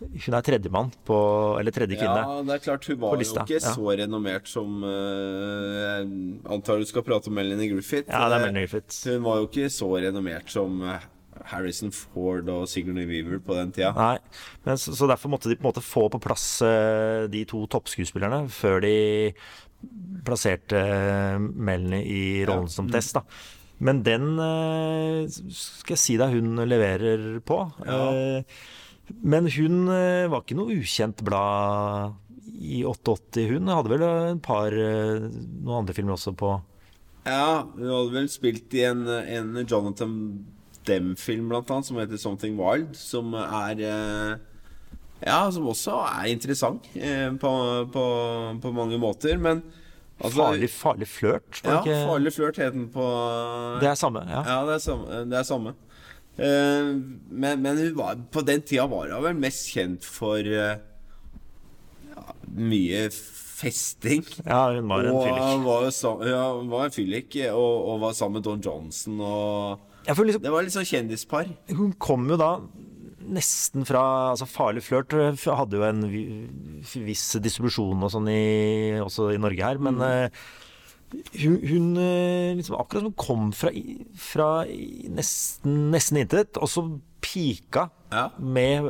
Hun 0.00 0.34
er 0.36 0.44
tredjemann 0.44 0.90
på 1.08 1.16
Eller 1.60 1.72
tredje 1.72 1.96
kvinne. 1.96 2.22
Ja, 2.22 2.42
det 2.44 2.54
er 2.56 2.62
klart 2.64 2.88
Hun 2.90 2.98
var 3.00 3.16
jo 3.16 3.24
ikke 3.24 3.56
ja. 3.56 3.72
så 3.72 3.92
renommert 4.00 4.48
som 4.50 4.82
uh, 4.84 5.76
Jeg 5.80 6.08
antar 6.52 6.80
du 6.80 6.88
skal 6.88 7.04
prate 7.06 7.30
om 7.30 7.36
Melanie 7.38 7.70
Griffith. 7.72 8.10
Ja, 8.10 8.26
det 8.28 8.36
er 8.38 8.44
Melanie 8.44 8.66
Griffith. 8.66 8.98
Hun 9.08 9.24
var 9.24 9.40
jo 9.40 9.48
ikke 9.48 9.70
så 9.72 9.88
renommert 10.04 10.52
som 10.52 10.82
eh, 10.84 11.06
Harrison 11.50 11.92
Ford 11.94 12.48
og 12.52 12.64
Sigourney 12.70 13.06
Weaver 13.10 13.42
på 13.42 13.58
den 13.58 13.74
tida. 13.76 13.92
Nei, 13.96 14.16
men 14.66 14.80
så, 14.80 14.94
så 14.98 15.08
derfor 15.10 15.32
måtte 15.32 15.50
de 15.50 15.58
på 15.58 15.66
en 15.66 15.70
måte 15.70 15.84
få 15.84 16.06
på 16.12 16.22
plass 16.22 16.46
uh, 16.66 17.26
de 17.30 17.44
to 17.48 17.64
toppskuespillerne 17.72 18.46
før 18.52 18.80
de 18.84 18.96
plasserte 20.26 20.80
uh, 20.80 21.38
Melanie 21.38 22.02
i 22.06 22.24
rollen 22.48 22.70
som 22.72 22.90
Tess. 22.90 23.12
da. 23.16 23.24
Men 23.78 24.00
den 24.06 24.38
uh, 24.40 25.28
skal 25.28 25.96
jeg 25.96 26.02
si 26.02 26.16
deg 26.20 26.36
hun 26.38 26.64
leverer 26.64 27.38
på. 27.44 27.60
Eh, 27.86 28.56
men 29.22 29.50
hun 29.52 29.90
eh, 29.92 30.26
var 30.30 30.42
ikke 30.42 30.56
noe 30.58 30.78
ukjent 30.80 31.22
blad 31.26 32.16
i 32.56 32.82
88. 32.88 33.44
Hun 33.52 33.70
hadde 33.70 33.92
vel 33.92 34.06
et 34.06 34.42
par 34.44 34.74
eh, 34.74 35.28
noen 35.28 35.82
andre 35.82 35.96
filmer 35.96 36.16
også 36.16 36.34
på 36.38 36.56
Ja, 37.26 37.66
hun 37.76 37.86
hadde 37.90 38.16
vel 38.16 38.28
spilt 38.32 38.74
i 38.74 38.84
en, 38.88 39.04
en 39.06 39.52
Jonathan 39.62 40.16
Dem-film 40.86 41.48
blant 41.50 41.70
annet, 41.70 41.88
som 41.88 41.98
heter 42.00 42.20
Something 42.20 42.56
Wild, 42.60 42.94
som 42.98 43.34
er 43.38 43.80
eh, 43.82 44.36
Ja, 45.24 45.40
som 45.50 45.66
også 45.70 45.96
er 46.06 46.28
interessant 46.32 46.86
eh, 46.94 47.30
på, 47.40 47.52
på, 47.94 48.04
på 48.62 48.72
mange 48.76 48.98
måter, 49.00 49.38
men 49.40 49.62
altså, 50.20 50.36
Farlig, 50.42 50.70
farlig 50.70 51.08
flørt. 51.08 51.62
Ja, 51.64 51.80
ikke- 51.80 52.02
Farlig 52.10 52.34
flørt 52.36 52.60
het 52.62 52.76
den 52.76 52.88
på 52.92 53.06
Det 53.80 53.88
er 53.90 53.98
samme, 53.98 54.24
ja. 54.28 54.42
Ja, 54.46 54.58
det 54.68 54.76
er 54.76 54.84
samme. 54.84 55.22
Det 55.32 55.38
er 55.40 55.48
samme. 55.48 55.74
Eh, 56.36 56.92
men, 57.30 57.62
men 57.64 57.80
var, 57.96 58.18
på 58.32 58.44
den 58.44 58.60
tida 58.62 58.84
var 58.92 59.08
hun 59.14 59.24
vel 59.30 59.40
mest 59.40 59.70
kjent 59.72 60.04
for 60.04 60.38
ja, 60.44 60.76
mye 62.56 63.06
festing. 63.56 64.24
Ja, 64.44 64.66
hun 64.76 64.88
var 64.88 65.04
en 65.08 65.16
fyllik. 65.24 65.64
var 65.64 66.28
ja, 66.28 66.44
var 66.68 66.84
en 66.90 66.94
fyllik, 66.94 67.36
og, 67.52 67.76
og 67.88 68.00
var 68.04 68.12
sammen 68.16 68.40
med 68.40 68.44
Don 68.44 68.60
Johnson. 68.64 69.20
Og 69.20 69.78
liksom 70.06 70.44
det 70.44 70.52
var 70.54 70.66
litt 70.66 70.74
sånn 70.76 70.86
kjendispar. 70.86 71.48
Hun 71.74 71.94
kom 71.98 72.28
jo 72.30 72.38
da 72.40 72.50
nesten 73.26 73.86
fra 73.88 74.02
altså 74.32 74.46
Farlig 74.46 74.84
flørt 74.86 75.14
eh, 75.16 75.34
hadde 75.58 75.80
jo 75.80 75.86
en 75.86 76.04
viss 76.06 77.24
distribusjon 77.42 78.04
og 78.06 78.12
sånn 78.14 78.30
i, 78.30 79.00
også 79.02 79.32
i 79.34 79.40
Norge 79.42 79.66
her, 79.66 79.80
men 79.82 79.98
eh, 80.06 80.44
hun, 81.12 81.58
hun 81.62 81.90
eh, 82.02 82.54
liksom 82.58 82.76
akkurat 82.80 83.02
som 83.04 83.10
hun 83.12 83.18
kom 83.20 83.50
fra, 83.54 83.70
fra 84.18 84.48
nesten, 85.16 85.90
nesten 85.94 86.18
intet, 86.24 86.58
og 86.58 86.68
så 86.72 86.86
pika 87.26 87.88
Ja. 88.12 88.28
med 88.38 88.84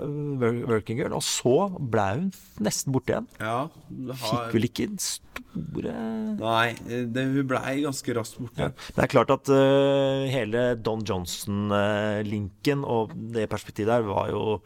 Working 0.69 0.99
Girl, 1.01 1.15
og 1.17 1.23
så 1.25 1.71
ble 1.81 2.03
hun 2.19 2.27
nesten 2.61 2.93
borte 2.93 3.15
igjen. 3.15 3.29
Ja, 3.41 3.55
har... 3.69 4.19
Fikk 4.21 4.53
vel 4.59 4.67
ikke 4.69 4.89
store 5.01 5.95
Nei, 6.37 6.75
det, 6.85 7.25
hun 7.33 7.49
blei 7.49 7.79
ganske 7.87 8.17
raskt 8.19 8.37
borte. 8.43 8.69
Det 8.93 9.05
er 9.07 9.09
klart 9.13 9.33
at 9.33 9.49
uh, 9.49 10.27
hele 10.29 10.67
Don 10.85 11.01
Johnson-linken 11.09 12.85
og 12.85 13.15
det 13.33 13.49
perspektivet 13.53 13.89
der 13.95 14.05
var 14.09 14.29
jo 14.35 14.59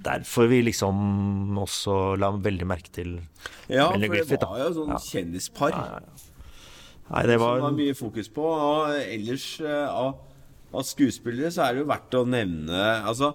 derfor 0.00 0.46
vi 0.48 0.62
liksom 0.64 1.58
også 1.60 2.16
la 2.22 2.30
veldig 2.32 2.66
merke 2.70 2.92
til 2.94 3.18
Ja, 3.68 3.90
for 3.90 3.98
det 3.98 4.40
var 4.46 4.62
jo 4.62 4.70
sånn 4.78 4.94
Ja. 4.94 5.00
kjendispar. 5.10 5.74
Nei, 7.10 7.22
det 7.26 7.36
Som 7.38 7.44
var 7.44 7.60
det 7.60 7.68
er 7.68 7.78
mye 7.80 7.98
fokus 7.98 8.28
på. 8.30 8.44
Og 8.46 8.96
ellers 9.00 9.46
eh, 9.60 9.86
av, 9.90 10.20
av 10.70 10.84
skuespillere 10.86 11.50
så 11.50 11.64
er 11.66 11.74
det 11.74 11.82
jo 11.84 11.88
verdt 11.90 12.14
å 12.14 12.24
nevne 12.30 12.82
Altså 13.02 13.32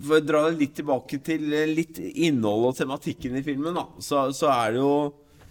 For 0.00 0.16
å 0.16 0.24
dra 0.24 0.46
litt 0.54 0.78
tilbake 0.78 1.20
til 1.24 1.50
eh, 1.52 1.68
litt 1.68 2.00
innhold 2.00 2.70
og 2.70 2.78
tematikken 2.78 3.36
i 3.36 3.44
filmen, 3.44 3.76
da, 3.76 3.84
så, 4.00 4.30
så 4.32 4.48
er 4.54 4.76
det 4.76 4.80
jo 4.80 4.94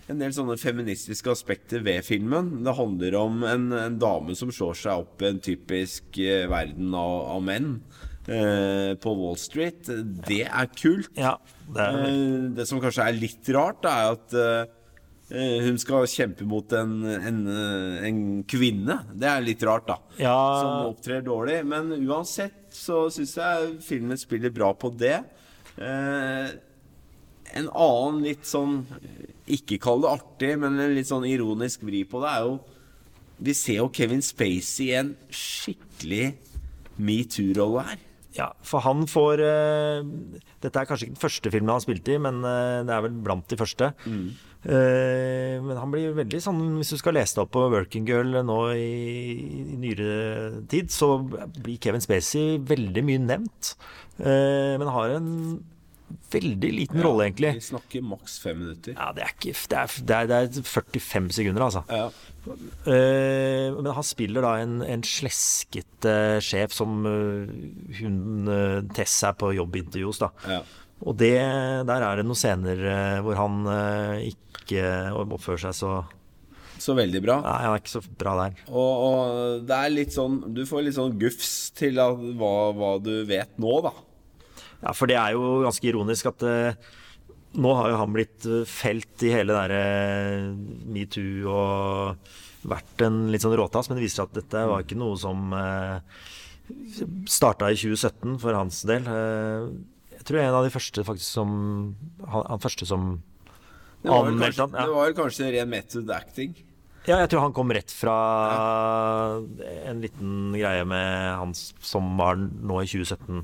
en 0.09 0.17
del 0.17 0.33
sånne 0.33 0.55
feministiske 0.57 1.29
aspekter 1.29 1.83
ved 1.85 2.01
filmen. 2.01 2.47
Det 2.65 2.73
handler 2.73 3.13
om 3.19 3.43
en, 3.45 3.67
en 3.77 3.97
dame 4.01 4.33
som 4.33 4.49
slår 4.49 4.79
seg 4.79 5.03
opp 5.03 5.21
i 5.21 5.27
en 5.29 5.37
typisk 5.45 6.17
eh, 6.23 6.47
verden 6.49 6.95
av, 6.97 7.13
av 7.35 7.43
menn 7.45 7.75
eh, 8.25 8.95
på 8.97 9.13
Wall 9.19 9.37
Street. 9.37 9.85
Det 10.25 10.41
er 10.49 10.71
kult. 10.73 11.13
Ja. 11.13 11.35
Det 11.69 11.85
er, 11.85 12.01
Eh, 12.09 12.49
Det 12.57 12.65
som 12.65 12.81
kanskje 12.81 13.05
er 13.05 13.19
litt 13.21 13.53
rart, 13.53 13.85
er 13.85 14.15
at 14.15 14.33
eh, 14.33 14.73
hun 15.29 15.77
skal 15.77 16.07
kjempe 16.09 16.45
mot 16.49 16.71
en, 16.73 16.95
en, 17.05 17.41
eh, 17.53 18.07
en 18.07 18.21
kvinne. 18.49 18.95
Det 19.13 19.27
er 19.29 19.43
litt 19.45 19.61
rart, 19.67 19.85
da. 19.89 19.99
Ja. 20.17 20.37
Som 20.61 20.93
opptrer 20.93 21.21
dårlig. 21.25 21.59
Men 21.69 21.91
uansett 22.07 22.73
så 22.73 23.05
syns 23.13 23.35
jeg 23.37 23.75
filmen 23.85 24.17
spiller 24.17 24.49
bra 24.53 24.71
på 24.73 24.89
det. 24.97 25.19
Eh, 25.77 26.49
en 27.59 27.69
annen 27.73 28.19
litt 28.25 28.43
sånn 28.45 28.83
Ikke 29.49 29.79
kall 29.81 30.03
det 30.03 30.09
artig, 30.11 30.51
men 30.61 30.75
en 30.77 30.91
litt 30.93 31.07
sånn 31.09 31.23
ironisk 31.25 31.81
vri 31.87 32.03
på 32.05 32.19
det 32.21 32.29
er 32.35 32.43
jo 32.45 32.51
Vi 33.47 33.55
ser 33.57 33.79
jo 33.79 33.87
Kevin 33.95 34.21
Spacey 34.21 34.89
i 34.91 34.97
en 34.99 35.13
skikkelig 35.33 36.27
metoo-rolle 36.99 37.85
her. 37.87 38.03
ja, 38.35 38.49
for 38.61 38.83
han 38.85 39.05
får 39.09 39.41
eh, 39.45 40.03
Dette 40.61 40.81
er 40.83 40.89
kanskje 40.89 41.07
ikke 41.07 41.15
den 41.15 41.23
første 41.23 41.53
filmen 41.55 41.73
han 41.73 41.81
spilte 41.85 42.13
i, 42.17 42.19
men 42.21 42.41
eh, 42.43 42.81
det 42.85 42.93
er 42.97 43.05
vel 43.07 43.17
blant 43.25 43.47
de 43.49 43.57
første. 43.59 43.93
Eh, 44.05 44.27
men 44.63 45.77
han 45.79 45.91
blir 45.93 46.11
veldig 46.17 46.39
sånn 46.43 46.57
Hvis 46.81 46.89
du 46.91 46.97
skal 46.99 47.15
lese 47.15 47.37
deg 47.37 47.45
opp 47.45 47.53
på 47.55 47.61
Working 47.71 48.03
Girl 48.09 48.41
nå 48.43 48.57
i, 48.75 48.89
i 49.71 49.77
nyere 49.79 50.65
tid, 50.67 50.91
så 50.91 51.13
blir 51.23 51.79
Kevin 51.79 52.03
Spacey 52.03 52.57
veldig 52.67 53.03
mye 53.07 53.21
nevnt. 53.23 53.75
Eh, 54.19 54.75
men 54.79 54.91
har 54.91 55.15
en 55.15 55.29
veldig 56.33 56.71
liten 56.73 57.01
rolle, 57.03 57.27
egentlig. 57.27 57.53
Vi 57.59 57.67
snakker 57.69 58.03
maks 58.05 58.39
fem 58.43 58.57
minutter. 58.59 58.95
Ja, 58.97 59.11
det 59.15 59.23
er 59.25 59.33
ikke 59.35 59.53
Det 59.53 59.77
er, 59.77 59.95
det 60.09 60.17
er, 60.17 60.27
det 60.29 60.59
er 60.59 60.67
45 60.73 61.31
sekunder, 61.37 61.65
altså. 61.67 61.83
Ja. 61.89 62.09
Eh, 62.89 63.69
men 63.75 63.89
han 63.93 64.07
spiller 64.07 64.45
da 64.45 64.55
en, 64.63 64.79
en 64.85 65.05
sleskete 65.05 66.13
sjef 66.45 66.73
som 66.75 67.03
eh, 67.05 67.55
hun 67.99 68.51
Tess 68.95 69.19
er 69.27 69.37
på 69.39 69.53
jobbintervju 69.57 70.09
hos, 70.11 70.21
da. 70.23 70.31
Ja. 70.49 70.61
Og 71.07 71.15
det, 71.19 71.35
der 71.87 72.03
er 72.03 72.19
det 72.19 72.25
noen 72.27 72.37
scener 72.37 72.79
eh, 72.91 73.17
hvor 73.23 73.37
han 73.39 73.59
eh, 73.71 74.29
ikke 74.33 74.83
oppfører 75.15 75.69
seg 75.69 75.77
så 75.77 75.91
Så 76.79 76.95
veldig 76.97 77.21
bra. 77.23 77.39
Nei, 77.45 77.55
han 77.63 77.75
er 77.75 77.81
ikke 77.83 77.93
så 77.95 78.03
bra 78.19 78.35
der. 78.41 78.59
Og, 78.67 79.05
og 79.07 79.67
det 79.67 79.77
er 79.77 79.93
litt 79.95 80.15
sånn 80.15 80.41
Du 80.55 80.65
får 80.67 80.85
litt 80.85 80.97
sånn 80.99 81.15
gufs 81.21 81.53
til 81.77 82.01
at, 82.03 82.23
hva, 82.39 82.53
hva 82.75 82.93
du 83.03 83.13
vet 83.29 83.55
nå, 83.61 83.79
da. 83.85 83.93
Ja, 84.79 84.95
for 84.95 85.11
det 85.11 85.17
er 85.19 85.35
jo 85.35 85.59
ganske 85.65 85.89
ironisk 85.89 86.29
at 86.29 86.43
uh, 86.47 86.91
nå 87.59 87.71
har 87.75 87.89
jo 87.91 87.97
han 87.99 88.13
blitt 88.15 88.45
felt 88.69 89.25
i 89.27 89.33
hele 89.33 89.51
derre 89.51 89.81
uh, 89.83 90.53
metoo 90.87 91.51
og 91.51 92.69
vært 92.69 93.03
en 93.03 93.25
litt 93.33 93.43
sånn 93.43 93.57
råtass, 93.59 93.89
men 93.89 93.99
det 93.99 94.05
viser 94.05 94.21
seg 94.21 94.29
at 94.29 94.39
dette 94.39 94.63
var 94.71 94.85
ikke 94.85 94.99
noe 94.99 95.19
som 95.19 95.51
uh, 95.51 95.99
starta 97.27 97.67
i 97.73 97.75
2017 97.75 98.39
for 98.39 98.55
hans 98.55 98.85
del. 98.87 99.07
Jeg 99.09 99.98
tror 100.29 100.39
jeg 100.39 100.45
er 100.45 100.51
en 100.53 100.59
av 100.59 100.65
de 100.67 100.73
første 100.73 101.03
faktisk 101.07 101.27
som 101.39 101.51
Han, 102.23 102.45
han 102.45 102.63
første 102.63 102.87
som 102.87 103.11
Det 104.03 104.11
var 104.11 104.29
anmeldte 104.29 104.45
kanskje, 104.45 104.65
han. 104.65 104.77
Ja. 104.77 104.87
det 104.87 104.97
var 104.97 105.15
kanskje 105.17 105.51
ren 105.57 105.71
method 105.73 106.11
acting. 106.15 106.57
Ja, 107.07 107.17
jeg 107.23 107.31
tror 107.31 107.45
han 107.47 107.55
kom 107.55 107.71
rett 107.73 107.91
fra 107.95 108.15
en 109.89 110.01
liten 110.03 110.53
greie 110.53 110.85
med 110.87 111.39
han 111.39 111.53
som 111.55 112.11
var 112.19 112.37
nå 112.37 112.81
i 112.83 112.89
2017. 112.91 113.43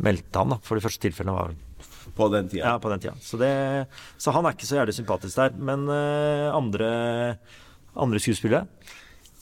Meldte 0.00 0.42
han, 0.42 0.54
da. 0.54 0.58
For 0.64 0.76
de 0.76 0.84
første 0.84 1.04
tilfellene 1.04 1.36
var 1.36 1.54
På 2.16 2.28
den 2.32 2.48
tida. 2.50 2.64
Ja, 2.64 2.78
på 2.82 2.90
den 2.90 3.02
tida. 3.04 3.14
Så, 3.22 3.38
det, 3.40 3.52
så 4.18 4.34
han 4.34 4.48
er 4.48 4.56
ikke 4.56 4.68
så 4.68 4.80
jævlig 4.80 4.96
sympatisk 4.96 5.38
der. 5.38 5.54
Men 5.60 5.86
uh, 5.88 6.50
andre, 6.56 6.90
andre 7.94 8.20
skuespillere 8.22 8.66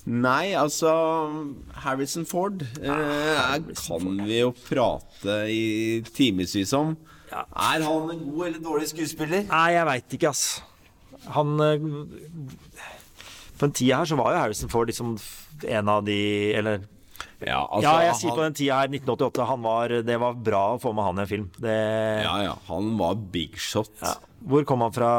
Nei, 0.09 0.55
altså 0.57 0.89
Harrison 1.85 2.25
Ford 2.29 2.63
eh, 2.81 2.89
Harrison 3.37 4.01
kan 4.07 4.23
vi 4.25 4.39
jo 4.41 4.55
prate 4.65 5.35
i 5.53 6.01
timevis 6.17 6.73
om. 6.77 6.95
Ja. 7.29 7.43
Er 7.53 7.85
han 7.85 8.09
en 8.15 8.23
god 8.31 8.47
eller 8.47 8.63
dårlig 8.65 8.89
skuespiller? 8.89 9.45
Nei, 9.51 9.67
jeg 9.75 9.85
veit 9.91 10.17
ikke, 10.17 10.31
ass. 10.33 10.47
Han 11.35 11.59
eh, 11.61 11.83
På 13.59 13.67
den 13.67 13.75
tida 13.77 13.99
her 14.01 14.09
så 14.09 14.17
var 14.17 14.33
jo 14.33 14.41
Harrison 14.47 14.71
Ford 14.73 14.89
liksom 14.89 15.17
en 15.67 15.89
av 15.91 16.05
de 16.07 16.17
Eller 16.55 16.85
Ja, 17.43 17.65
altså, 17.67 17.83
Ja, 17.85 17.95
jeg 18.07 18.15
sier 18.21 18.37
på 18.39 18.45
den 18.47 18.55
tida 18.57 18.79
her, 18.81 18.89
1988, 18.93 19.47
han 19.51 19.65
var 19.67 19.93
Det 20.07 20.19
var 20.23 20.39
bra 20.47 20.63
å 20.77 20.81
få 20.83 20.93
med 20.95 21.05
han 21.09 21.19
i 21.21 21.25
en 21.27 21.31
film. 21.35 21.49
Det 21.59 21.77
Ja, 22.25 22.37
ja, 22.47 22.55
han 22.71 22.93
var 23.01 23.19
big 23.35 23.59
shot. 23.61 23.93
ja. 24.01 24.15
Hvor 24.49 24.63
kom 24.65 24.85
han 24.87 24.95
fra 24.95 25.11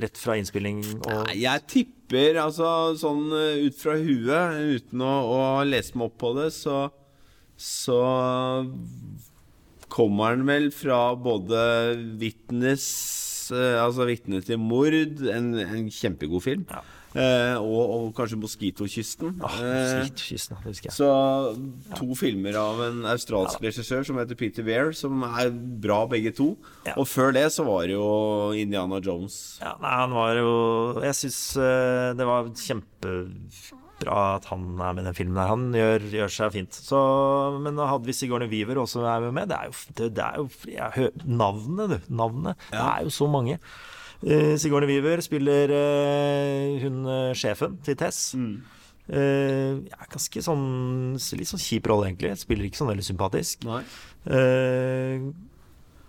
rett 0.00 0.16
fra 0.22 0.36
innspilling 0.38 0.84
og 1.02 1.26
Nei, 1.26 1.40
Jeg 1.42 1.66
tipper, 1.66 1.96
altså 2.18 2.96
sånn 2.98 3.30
eh, 3.36 3.66
ut 3.66 3.76
fra 3.78 3.94
huet, 4.00 4.58
uten 4.80 5.02
å, 5.04 5.12
å 5.30 5.40
lese 5.64 5.94
meg 5.94 6.10
opp 6.10 6.18
på 6.18 6.34
det, 6.38 6.50
så 6.52 6.90
Så 7.60 8.00
kommer 9.92 10.32
han 10.32 10.46
vel 10.48 10.70
fra 10.72 11.14
både 11.14 11.58
Witness 12.16 13.50
eh, 13.52 13.76
Altså 13.82 14.06
'Vitne 14.08 14.40
til 14.40 14.58
mord', 14.58 15.20
en, 15.28 15.54
en 15.60 15.90
kjempegod 15.90 16.42
film, 16.42 16.64
Ja. 16.70 16.80
Eh, 17.14 17.56
og, 17.58 17.90
og 17.96 18.14
kanskje 18.14 18.38
'Moskitokysten'. 18.40 19.40
Ah, 19.42 19.56
Eh, 19.60 20.08
Kysten, 20.16 20.56
det 20.62 20.70
husker 20.74 20.90
jeg. 20.90 20.94
så 20.96 21.56
to 21.96 22.14
filmer 22.14 22.54
av 22.56 22.80
en 22.88 23.04
australsk 23.10 23.60
regissør 23.62 24.04
som 24.06 24.16
heter 24.18 24.34
Peter 24.38 24.62
Weir, 24.62 24.92
som 24.92 25.22
er 25.24 25.50
bra 25.50 26.06
begge 26.06 26.32
to. 26.36 26.56
Ja. 26.86 26.94
Og 26.96 27.06
før 27.06 27.32
det 27.32 27.46
så 27.52 27.64
var 27.66 27.86
det 27.86 27.94
jo 27.98 28.52
Indiana 28.52 29.00
Jones. 29.00 29.58
Ja, 29.60 29.74
nei, 29.80 29.90
han 30.04 30.10
var 30.14 30.34
jo 30.36 31.00
Jeg 31.02 31.14
syns 31.14 31.40
det 32.16 32.26
var 32.26 32.44
kjempebra 32.54 34.34
at 34.36 34.46
han 34.48 34.62
er 34.80 34.94
med 34.96 35.02
i 35.02 35.06
den 35.10 35.14
filmen 35.16 35.36
der. 35.36 35.50
Han 35.50 35.72
gjør, 35.76 36.04
gjør 36.14 36.30
seg 36.32 36.52
fint. 36.54 36.72
Så, 36.72 36.98
men 37.60 37.76
da 37.76 37.86
hadde 37.90 38.06
vi 38.08 38.14
Sigourney 38.16 38.48
Weaver 38.48 38.80
også 38.80 39.02
er 39.04 39.26
med. 39.30 39.50
Det 39.50 39.58
er 39.58 39.66
jo, 39.68 39.74
det, 39.98 40.08
det 40.16 40.24
er 40.24 40.36
jo 40.40 40.48
jeg 40.72 41.10
Navnet, 41.26 41.90
du. 41.90 42.14
Navnet. 42.16 42.56
Det 42.70 42.80
er 42.80 43.02
jo 43.04 43.12
så 43.12 43.28
mange. 43.30 43.58
Eh, 44.20 44.56
Sigourney 44.60 44.86
Weaver 44.90 45.22
spiller 45.24 45.70
eh, 45.72 46.74
hun 46.82 47.06
eh, 47.08 47.30
sjefen 47.38 47.78
til 47.86 47.96
Tess. 47.96 48.34
Eh, 49.10 49.78
ja, 49.90 50.04
ganske 50.12 50.42
sånn 50.44 51.16
Litt 51.16 51.48
sånn 51.50 51.62
kjip 51.62 51.88
rolle, 51.90 52.10
egentlig. 52.10 52.34
Spiller 52.38 52.68
ikke 52.68 52.82
sånn 52.82 52.92
veldig 52.92 53.06
sympatisk. 53.06 53.64
Eh, 54.28 55.24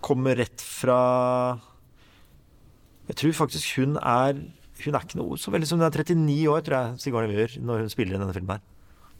kommer 0.04 0.36
rett 0.36 0.60
fra 0.60 0.98
Jeg 3.08 3.16
tror 3.22 3.32
faktisk 3.46 3.78
hun 3.78 3.96
er 3.96 4.34
Hun 4.82 4.96
er 4.98 5.04
ikke 5.06 5.18
noe 5.20 5.38
så 5.38 5.52
veldig 5.54 5.68
som 5.70 5.78
Hun 5.80 5.86
er 5.86 5.94
39 5.94 6.36
år, 6.52 6.60
tror 6.66 6.76
jeg, 6.78 7.00
Sigourney 7.06 7.32
Weaver, 7.32 7.56
når 7.62 7.84
hun 7.86 7.92
spiller 7.94 8.18
i 8.18 8.20
denne 8.20 8.34
filmen 8.36 8.58
her. 8.58 8.68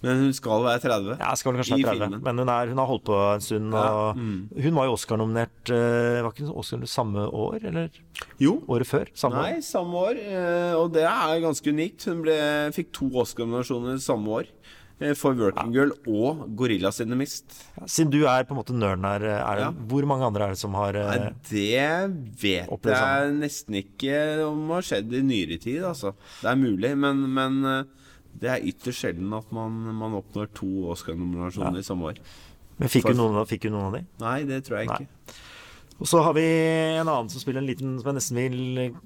Men 0.03 0.19
hun 0.19 0.33
skal 0.35 0.65
være 0.65 0.81
30. 0.83 1.17
Ja, 1.21 1.35
skal 1.39 1.53
kanskje 1.55 1.77
være 1.79 1.85
30, 1.93 2.01
filmen. 2.01 2.23
men 2.27 2.39
hun, 2.43 2.49
er, 2.49 2.67
hun 2.73 2.79
har 2.83 2.87
holdt 2.91 3.05
på 3.07 3.19
en 3.35 3.41
stund. 3.41 3.73
Ja, 3.73 3.83
Og 4.11 4.17
Hun 4.65 4.75
var 4.75 4.85
jo 4.89 4.97
Oscar-nominert 4.97 5.71
eh, 5.71 6.23
Var 6.27 6.33
ikke 6.33 6.51
Oscar 6.59 6.85
samme 6.91 7.27
år, 7.31 7.61
eller 7.71 7.89
Jo. 8.43 8.57
året 8.69 8.87
før? 8.91 9.07
Samme 9.15 9.37
Nei, 9.43 9.57
år? 9.59 9.63
samme 9.63 9.95
år. 9.95 10.19
eh, 10.19 10.75
Og 10.75 10.93
det 10.93 11.05
er 11.07 11.41
ganske 11.45 11.71
unikt. 11.71 12.05
Hun 12.11 12.23
ble, 12.27 12.39
fikk 12.75 12.91
to 12.93 13.11
Oscar-nominasjoner 13.23 14.01
samme 14.03 14.27
år. 14.43 14.47
eh, 15.01 15.15
For 15.15 15.35
'Working 15.35 15.73
Girl' 15.75 15.95
og 16.07 16.47
'Gorillas 16.57 17.01
in 17.01 17.09
the 17.11 17.17
Mist'. 17.17 17.63
Ja, 17.81 17.87
Siden 17.87 18.11
du 18.13 18.25
er 18.27 18.45
på 18.45 18.53
en 18.55 18.59
måte 18.63 18.75
nerden 18.75 19.03
her, 19.03 19.23
er 19.23 19.57
det, 19.57 19.65
Ja. 19.65 19.71
hvor 19.73 20.05
mange 20.07 20.23
andre 20.27 20.45
er 20.45 20.49
det 20.51 20.59
som 20.59 20.75
har 20.75 20.93
Nei, 20.93 21.33
det 21.51 22.39
vet 22.41 22.83
jeg 22.85 23.33
nesten 23.35 23.75
ikke 23.83 24.47
om 24.47 24.69
har 24.71 24.83
skjedd 24.83 25.13
i 25.13 25.23
nyere 25.23 25.59
tid, 25.61 25.83
altså. 25.83 26.15
Det 26.43 26.51
er 26.51 26.55
mulig, 26.57 26.97
men, 26.97 27.35
men 27.35 27.87
det 28.41 28.49
er 28.51 28.65
ytterst 28.73 29.05
sjelden 29.05 29.33
at 29.37 29.51
man, 29.55 29.71
man 29.99 30.17
oppnår 30.19 30.49
to 30.57 30.69
Oscar-nominasjoner 30.95 31.79
i 31.83 31.87
samme 31.87 32.13
år. 32.13 32.21
Men 32.79 32.89
fikk 32.91 33.07
for- 33.11 33.19
noen, 33.19 33.47
fikk 33.47 33.69
noen 33.71 33.89
av 33.91 33.93
de? 33.99 34.05
Nei, 34.23 34.39
det 34.49 34.63
tror 34.67 34.79
jeg 34.81 34.89
Nei. 34.89 34.97
ikke. 35.03 35.37
Og 36.01 36.09
så 36.11 36.23
har 36.25 36.33
vi 36.35 36.43
en 36.99 37.07
annen 37.07 37.29
som 37.31 37.39
spiller 37.39 37.61
en 37.63 37.69
liten 37.69 37.99
Som 38.01 38.09
jeg 38.11 38.17
nesten 38.17 38.39
vil 38.41 38.79
eh, 38.87 38.97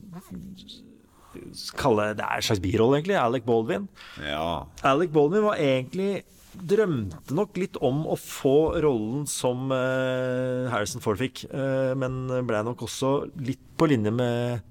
kalle 1.77 2.12
Det 2.17 2.25
er 2.25 2.39
en 2.39 2.47
slags 2.47 2.62
birolle, 2.65 3.01
egentlig. 3.03 3.19
Alec 3.21 3.45
Baldwin. 3.45 3.89
Ja. 4.25 4.65
Alec 4.87 5.12
Baldwin 5.12 5.45
var 5.45 5.61
egentlig 5.61 6.23
Drømte 6.57 7.35
nok 7.37 7.59
litt 7.61 7.77
om 7.85 8.07
å 8.09 8.15
få 8.17 8.81
rollen 8.81 9.27
som 9.29 9.67
eh, 9.77 10.71
Harrison 10.73 11.03
Ford 11.05 11.19
fikk, 11.21 11.43
eh, 11.53 11.91
men 12.01 12.31
ble 12.49 12.62
nok 12.65 12.81
også 12.87 13.11
litt 13.45 13.61
på 13.77 13.91
linje 13.91 14.09
med 14.17 14.62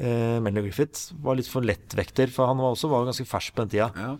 uh, 0.00 0.38
Melanie 0.44 0.66
Griffith. 0.68 1.10
Var 1.22 1.38
litt 1.40 1.48
for 1.50 1.66
lettvekter, 1.66 2.30
for 2.32 2.50
han 2.50 2.58
var 2.62 2.74
også 2.76 2.90
var 2.92 3.06
ganske 3.08 3.26
fersk 3.28 3.54
på 3.56 3.64
den 3.66 3.74
tida. 3.76 3.90
ja. 3.96 4.16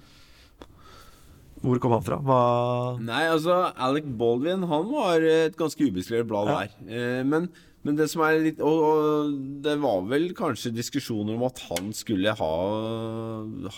Hvor 1.65 1.79
kom 1.81 1.95
han 1.97 2.03
fra? 2.05 2.19
Hva 2.21 2.41
Nei, 3.01 3.23
altså, 3.33 3.55
Alec 3.81 4.05
Baldwin 4.21 4.67
han 4.69 4.91
var 4.93 5.25
et 5.25 5.57
ganske 5.59 5.87
ubeskrevet 5.89 6.29
blad 6.29 6.51
Ja. 6.53 6.59
der. 6.61 6.75
Eh, 6.87 7.23
men, 7.27 7.49
men 7.83 7.97
det 7.97 8.11
som 8.13 8.21
er 8.27 8.37
litt 8.45 8.61
og, 8.61 8.83
og 8.85 9.33
det 9.65 9.79
var 9.83 10.05
vel 10.07 10.29
kanskje 10.37 10.75
diskusjoner 10.77 11.35
om 11.35 11.47
at 11.49 11.59
han 11.71 11.89
skulle 11.97 12.35
ha, 12.39 12.53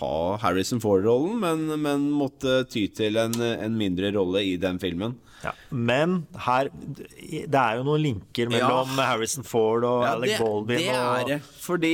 ha 0.01 0.11
Harrison 0.43 0.83
Ford-rollen, 0.83 1.39
men, 1.41 1.65
men 1.81 2.09
måtte 2.13 2.59
ty 2.69 2.83
til 2.93 3.17
en, 3.17 3.33
en 3.39 3.79
mindre 3.79 4.11
rolle 4.19 4.43
i 4.43 4.57
den 4.61 4.77
filmen. 4.83 5.15
Ja. 5.43 5.51
Men 5.71 6.25
her 6.45 6.69
Det 6.73 7.55
er 7.55 7.77
jo 7.79 7.83
noen 7.87 8.01
linker 8.03 8.49
mellom 8.51 8.95
Harrison 8.99 9.43
Ford 9.47 9.83
og 9.87 10.03
Ja, 10.03 10.13
Alec 10.15 10.33
det, 10.35 10.39
Baldwin. 10.43 10.77
det 10.83 10.95
og, 10.95 11.19
er 11.19 11.29
det. 11.33 11.39
Fordi 11.63 11.93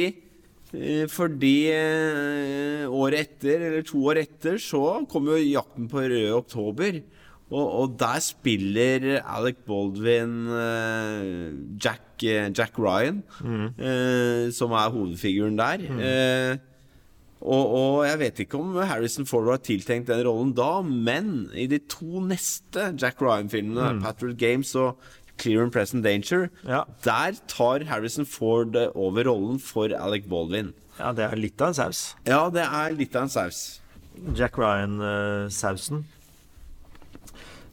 eh, 0.74 1.06
fordi 1.12 1.56
eh, 1.72 2.86
året 2.90 3.20
etter, 3.28 3.68
eller 3.70 3.86
to 3.88 4.02
år 4.12 4.22
etter, 4.26 4.58
så 4.60 5.06
kom 5.12 5.28
jo 5.30 5.38
'Jakten 5.40 5.88
på 5.92 6.02
røde 6.04 6.34
oktober'. 6.36 7.04
Og, 7.52 7.68
og 7.82 8.00
der 8.00 8.20
spiller 8.26 9.22
Alec 9.22 9.60
Baldwin 9.68 10.48
eh, 10.50 11.54
Jack, 11.78 12.02
Jack 12.58 12.80
Ryan, 12.82 13.22
eh, 13.78 14.50
som 14.52 14.72
er 14.74 14.90
hovedfiguren 14.90 15.58
der. 15.60 15.84
Eh, 15.86 16.58
og, 17.46 17.74
og 17.78 17.98
jeg 18.08 18.20
vet 18.24 18.40
ikke 18.46 18.58
om 18.60 18.74
Harrison 18.90 19.26
Ford 19.30 19.46
var 19.46 19.62
tiltenkt 19.64 20.10
den 20.10 20.24
rollen 20.26 20.54
da, 20.58 20.82
men 20.82 21.52
i 21.54 21.68
de 21.72 21.78
to 21.92 22.20
neste 22.26 22.90
Jack 23.02 23.22
Ryan-filmene, 23.22 24.02
Patriot 24.02 24.38
Games 24.42 24.74
og 24.82 24.98
Clear 25.38 25.64
and 25.66 25.72
Present 25.76 26.04
Danger, 26.06 26.50
Ja. 26.66 26.84
der 27.04 27.36
tar 27.52 27.84
Harrison 27.90 28.26
Ford 28.26 28.76
eh, 28.80 28.88
over 28.96 29.28
rollen 29.30 29.60
for 29.60 29.92
Alec 29.94 30.26
Baldwin. 30.32 30.74
Ja, 30.98 31.12
det 31.12 31.26
er 31.28 31.36
litt 31.36 31.60
av 31.62 31.74
en 31.74 31.80
saus. 31.82 32.04
Ja, 32.26 32.46
det 32.50 32.64
er 32.64 32.94
litt 32.96 33.16
av 33.20 33.28
en 33.28 33.34
saus. 33.34 33.82
Jack 34.34 34.56
Ryan-sausen. 34.58 36.06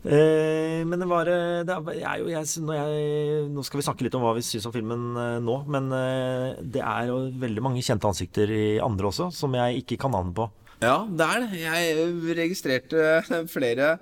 Eh, 0.02 0.80
men 0.82 0.98
det 0.98 1.06
var 1.06 1.28
eh, 1.30 1.60
det 1.62 1.74
er, 2.02 2.16
jo- 2.18 2.30
jeg, 2.32 2.48
jeg, 2.58 3.44
Nå 3.54 3.62
skal 3.62 3.78
vi 3.78 3.84
snakke 3.86 4.02
litt 4.02 4.16
om 4.18 4.24
hva 4.26 4.32
vi 4.34 4.42
syns 4.42 4.66
om 4.66 4.74
filmen 4.74 5.04
eh, 5.14 5.36
nå, 5.44 5.54
men 5.70 5.86
det 6.74 6.82
er 6.82 7.06
jo 7.12 7.20
veldig 7.38 7.62
mange 7.62 7.84
kjente 7.86 8.08
ansikter 8.10 8.50
i 8.50 8.64
andre 8.82 9.12
også, 9.12 9.28
som 9.36 9.54
jeg 9.54 9.84
ikke 9.84 10.00
kan 10.02 10.10
navnet 10.16 10.34
på. 10.40 10.48
Ja, 10.82 10.96
det 11.06 11.28
er 11.28 11.44
det. 11.44 11.60
Jeg 11.62 12.36
registrerte 12.42 13.44
flere 13.52 13.92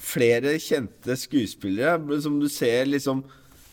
Flere 0.00 0.54
kjente 0.62 1.14
skuespillere 1.18 2.20
som 2.24 2.38
du 2.40 2.48
ser 2.50 2.88
liksom 2.88 3.22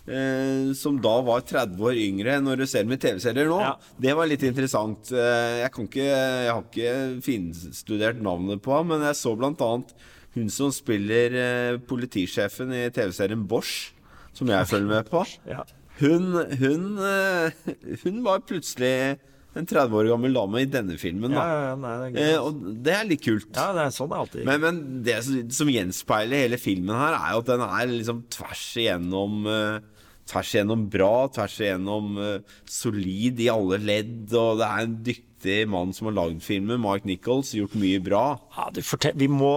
eh, 0.07 0.73
Som 0.77 0.99
da 1.03 1.15
var 1.25 1.41
30 1.47 1.77
år 1.83 1.97
yngre 1.99 2.37
når 2.43 2.61
du 2.63 2.65
ser 2.69 2.87
i 2.87 2.97
TV-serier 2.97 3.49
nå. 3.51 3.59
Ja. 3.61 3.73
Det 3.99 4.15
var 4.17 4.27
litt 4.31 4.43
interessant. 4.47 5.11
Eh, 5.11 5.61
Jeg, 5.63 5.71
kan 5.75 5.87
ikke, 5.89 6.07
jeg 6.07 6.51
har 6.53 6.63
ikke 6.63 7.21
finstudert 7.25 8.21
navnet 8.23 8.61
på 8.65 8.73
ham, 8.77 8.87
men 8.93 9.01
jeg 9.07 9.15
så 9.19 9.35
annet 9.37 9.93
hun 10.37 10.49
som 10.53 10.69
spiller 10.75 11.33
eh, 11.33 11.77
politisjefen 11.89 12.69
i 12.75 12.83
TV-serien 12.93 13.45
Bosch, 13.49 13.91
som 14.37 14.47
jeg 14.51 14.67
følger 14.69 14.91
med 14.95 15.09
på. 15.09 15.23
Ja. 15.55 15.63
Hun, 15.97 16.27
hun, 16.59 16.83
eh, 17.01 17.71
hun 18.03 18.19
var 18.21 18.43
plutselig 18.45 19.17
en 19.57 19.65
30 19.65 19.95
år 19.97 20.09
gammel 20.11 20.35
dame 20.35 20.59
i 20.61 20.67
denne 20.69 20.93
filmen. 21.01 21.33
Da. 21.33 21.41
ja, 21.41 21.61
ja, 21.71 21.75
nei, 21.81 22.09
det. 22.13 22.21
Eh, 22.21 22.37
og 22.37 22.59
det 22.85 22.93
er 22.93 23.07
litt 23.09 23.23
kult. 23.25 23.47
ja, 23.57 23.71
det 23.73 23.87
er 23.87 23.95
sånn 23.95 24.11
det 24.11 24.19
alltid. 24.21 24.43
Men, 24.45 24.61
men 24.61 24.81
det 25.07 25.15
som- 25.25 25.49
som 25.49 25.71
gjenspeiler 25.73 26.43
hele 26.43 26.59
filmen 26.61 26.93
her, 26.93 27.17
er 27.17 27.33
jo 27.33 27.39
at 27.41 27.49
den 27.49 27.63
er 27.65 27.89
liksom 27.95 28.19
tvers 28.29 28.61
igjennom 28.77 29.47
eh, 29.49 29.79
Tvers 30.27 30.51
igjennom 30.55 30.87
bra, 30.91 31.27
tvers 31.31 31.55
igjennom 31.61 32.17
uh, 32.19 32.57
solid 32.69 33.39
i 33.39 33.49
alle 33.51 33.79
ledd, 33.79 34.27
og 34.35 34.59
det 34.59 34.67
er 34.67 34.83
en 34.83 34.95
dyktig 35.05 35.57
mann 35.71 35.93
som 35.95 36.09
har 36.09 36.17
lagd 36.17 36.41
filmen, 36.43 36.81
Mark 36.83 37.05
Nichols, 37.07 37.53
gjort 37.55 37.75
mye 37.79 38.01
bra. 38.03 38.23
ja, 38.57 38.65
du 38.73 38.81
vi 39.15 39.27
må 39.31 39.51